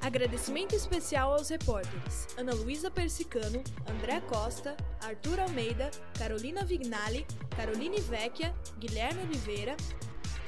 Agradecimento 0.00 0.74
especial 0.74 1.32
aos 1.32 1.48
repórteres 1.48 2.28
Ana 2.36 2.54
Luísa 2.54 2.90
Persicano, 2.90 3.62
André 3.86 4.20
Costa, 4.22 4.76
Arthur 5.02 5.40
Almeida, 5.40 5.90
Carolina 6.16 6.64
Vignali, 6.64 7.26
Caroline 7.56 8.00
Vecchia, 8.00 8.54
Guilherme 8.78 9.22
Oliveira, 9.22 9.76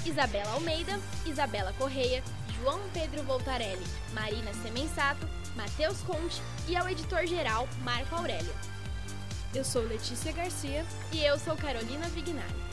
Isabela 0.06 0.52
Almeida, 0.52 0.98
Isabela 1.26 1.72
Correia, 1.74 2.22
João 2.60 2.80
Pedro 2.94 3.22
Voltarelli, 3.24 3.84
Marina 4.14 4.52
Semensato, 4.62 5.28
Matheus 5.56 6.00
Conte 6.02 6.40
e 6.68 6.76
ao 6.76 6.88
editor-geral 6.88 7.68
Marco 7.82 8.14
Aurélio. 8.14 8.54
Eu 9.52 9.64
sou 9.64 9.82
Letícia 9.82 10.32
Garcia 10.32 10.86
e 11.12 11.24
eu 11.24 11.36
sou 11.38 11.56
Carolina 11.56 12.06
Vignali. 12.08 12.69